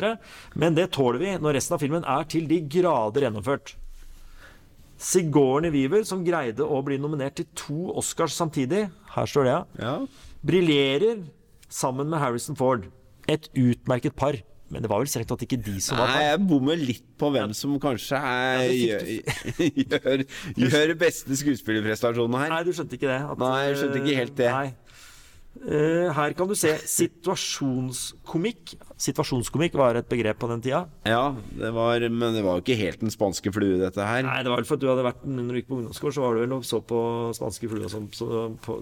men 0.55 0.75
det 0.77 0.91
tåler 0.93 1.19
vi 1.23 1.31
når 1.41 1.57
resten 1.57 1.77
av 1.79 1.81
filmen 1.81 2.05
er 2.05 2.25
til 2.29 2.49
de 2.51 2.61
grader 2.69 3.25
gjennomført. 3.29 3.77
Sigourney 5.03 5.71
Weaver, 5.75 6.05
som 6.07 6.25
greide 6.27 6.63
å 6.67 6.83
bli 6.87 6.99
nominert 7.01 7.35
til 7.41 7.47
to 7.59 7.93
Oscars 7.99 8.37
samtidig, 8.39 8.85
her 9.17 9.27
står 9.27 9.45
det, 9.49 9.55
ja, 9.55 9.65
Ja. 9.83 9.95
briljerer 10.45 11.25
sammen 11.69 12.11
med 12.11 12.21
Harrison 12.21 12.57
Ford. 12.57 12.85
Et 13.29 13.49
utmerket 13.55 14.15
par. 14.15 14.35
Men 14.73 14.81
det 14.85 14.89
var 14.89 15.03
vel 15.03 15.11
strengt 15.13 15.29
tatt 15.29 15.43
ikke 15.45 15.59
de 15.61 15.75
som 15.85 15.99
var 16.01 16.09
Nei, 16.15 16.23
jeg 16.31 16.43
bommer 16.49 16.79
litt 16.81 17.05
på 17.21 17.29
hvem 17.35 17.53
som 17.57 17.75
kanskje 17.83 18.17
er, 18.17 18.63
gjør, 18.73 19.11
gjør, 19.85 20.23
gjør 20.65 20.95
beste 21.03 21.37
skuespillerprestasjonen 21.43 22.39
her. 22.41 22.55
Nei, 22.57 22.63
du 22.65 22.73
skjønte 22.73 22.97
ikke 22.97 23.11
det? 23.13 23.21
at- 23.35 23.43
Nei, 23.45 23.59
jeg 23.69 23.77
skjønte 23.83 24.01
ikke 24.01 24.17
helt 24.23 24.39
det. 24.41 24.49
Nei. 24.57 24.71
Eh, 25.69 26.07
her 26.17 26.33
kan 26.33 26.49
du 26.49 26.55
se 26.57 26.71
situasjonskomikk. 26.89 28.73
Situasjonskomikk 29.03 29.75
var 29.77 29.99
et 30.01 30.09
begrep 30.09 30.39
på 30.41 30.49
den 30.49 30.63
tida. 30.65 30.87
Ja, 31.05 31.35
det 31.59 31.73
var, 31.77 32.01
men 32.09 32.33
det 32.39 32.43
var 32.47 32.57
jo 32.59 32.65
ikke 32.65 32.79
helt 32.81 33.03
den 33.05 33.13
spanske 33.13 33.53
flue, 33.53 33.77
dette 33.83 34.01
her. 34.07 34.25
Nei, 34.27 34.39
det 34.43 34.51
var 34.53 34.63
vel 34.63 34.69
for 34.69 34.79
at 34.81 34.85
du 34.85 34.89
hadde 34.89 35.05
vært 35.07 35.27
når 35.29 35.51
du 35.53 35.61
gikk 35.61 35.69
på 35.69 35.79
ungdomsskolen, 35.83 36.17
så 36.17 36.25
var 36.25 36.35
du 36.39 36.43
vel 36.47 36.57
og 36.57 36.65
så 36.67 36.81
på 36.89 37.03
spanske 37.37 37.69
flue, 37.71 37.91
sånn, 37.93 38.09
så, 38.17 38.31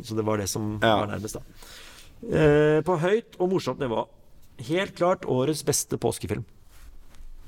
så 0.07 0.19
det 0.19 0.27
var 0.31 0.39
det 0.43 0.49
som 0.53 0.77
Ja. 0.79 0.95
var 1.03 1.11
nærmest, 1.17 1.41
da. 1.41 1.43
Uh, 2.21 2.79
på 2.85 2.99
høyt 3.01 3.39
og 3.41 3.49
morsomt 3.55 3.81
nivå. 3.81 4.05
Helt 4.69 4.97
klart 4.99 5.25
årets 5.25 5.63
beste 5.65 5.99
påskefilm. 6.01 6.45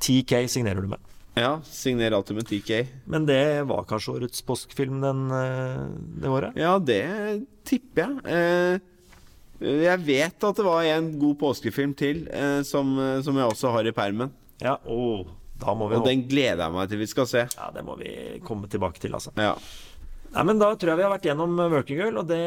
TK 0.02 0.48
signerer 0.50 0.82
du 0.82 0.88
med. 0.94 1.12
Ja, 1.34 1.60
signer 1.64 2.12
alltid 2.12 2.36
med 2.36 2.46
TK. 2.48 2.86
Men 3.04 3.26
det 3.26 3.62
var 3.68 3.84
kanskje 3.88 4.12
årets 4.18 4.42
påskefilm 4.42 5.00
den, 5.00 5.30
eh, 5.30 5.86
det 6.20 6.28
året? 6.28 6.56
Ja, 6.56 6.78
det 6.78 7.46
tipper 7.64 8.02
jeg. 8.02 8.18
Eh, 8.26 8.80
jeg 9.62 9.98
vet 10.04 10.44
at 10.44 10.58
det 10.58 10.66
var 10.66 10.82
en 10.84 11.18
god 11.18 11.38
påskefilm 11.40 11.94
til 11.96 12.26
eh, 12.28 12.60
som, 12.62 12.92
som 13.22 13.36
jeg 13.38 13.46
også 13.46 13.72
har 13.72 13.88
i 13.88 13.94
permen. 13.96 14.32
Ja, 14.60 14.76
å, 14.84 15.24
da 15.62 15.72
må 15.74 15.88
vi 15.88 15.96
Og 15.96 16.04
den 16.06 16.26
gleder 16.28 16.66
jeg 16.66 16.74
meg 16.74 16.90
til 16.90 17.00
vi 17.00 17.08
skal 17.10 17.30
se. 17.30 17.46
Ja, 17.56 17.70
det 17.72 17.86
må 17.86 17.96
vi 17.96 18.12
komme 18.44 18.68
tilbake 18.68 19.00
til, 19.00 19.14
altså. 19.16 19.32
Ja. 19.38 19.54
Nei, 20.32 20.44
men 20.48 20.60
Da 20.60 20.70
tror 20.80 20.92
jeg 20.92 21.00
vi 21.00 21.04
har 21.04 21.12
vært 21.12 21.26
gjennom 21.28 21.58
eh, 21.60 21.70
Working 21.72 21.98
Girl, 22.00 22.20
og 22.22 22.28
det, 22.30 22.40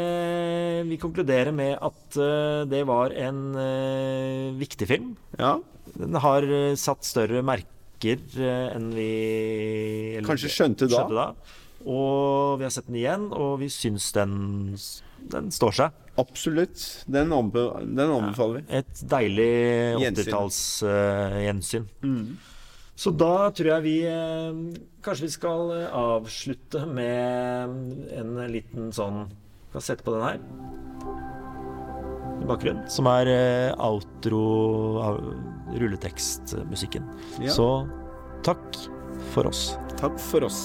vi 0.90 0.98
konkluderer 1.02 1.54
med 1.54 1.76
at 1.86 2.18
eh, 2.18 2.64
det 2.72 2.82
var 2.90 3.14
en 3.14 3.42
uh, 3.54 4.56
viktig 4.60 4.90
film. 4.90 5.16
ja. 5.40 5.58
Den 5.96 6.18
har 6.18 6.44
satt 6.82 7.06
større 7.06 7.44
merker 7.46 8.18
enn 8.42 8.88
vi 8.92 9.06
eller- 10.18 10.26
Kanskje 10.28 10.50
skjønte 10.52 10.90
da. 10.90 10.98
skjønte 10.98 11.16
da. 11.16 11.28
Og 11.86 12.58
vi 12.58 12.66
har 12.66 12.74
sett 12.74 12.88
den 12.90 12.98
igjen, 13.00 13.28
og 13.32 13.60
vi 13.62 13.70
syns 13.72 14.10
den, 14.18 14.34
den 15.32 15.52
står 15.54 15.78
seg. 15.78 16.02
Absolutt. 16.20 16.84
Den, 17.08 17.32
anbe 17.38 17.68
den 17.86 18.12
anbefaler 18.12 18.58
vi. 18.58 18.66
Et 18.82 19.06
deilig 19.14 19.48
Gjensyn. 20.02 20.26
80-tallsgjensyn. 20.34 21.88
Så 22.96 23.12
da 23.12 23.50
tror 23.52 23.72
jeg 23.74 23.84
vi 23.84 23.96
eh, 24.08 24.60
Kanskje 25.04 25.28
vi 25.28 25.34
skal 25.34 25.74
eh, 25.76 25.96
avslutte 26.00 26.86
med 26.88 28.14
en 28.16 28.38
liten 28.52 28.94
sånn 28.96 29.26
Skal 29.74 29.84
sette 29.90 30.06
på 30.08 30.16
den 30.16 30.24
her. 30.24 30.40
i 32.36 32.48
bakgrunnen, 32.48 32.84
som 32.92 33.08
er 33.10 33.30
eh, 33.32 33.72
outro 33.82 34.42
av 35.02 35.20
rulletekstmusikken. 35.80 37.08
Ja. 37.42 37.54
Så 37.56 37.68
takk 38.46 38.78
for 39.34 39.50
oss. 39.50 39.78
Takk 39.98 40.20
for 40.22 40.46
oss. 40.46 40.60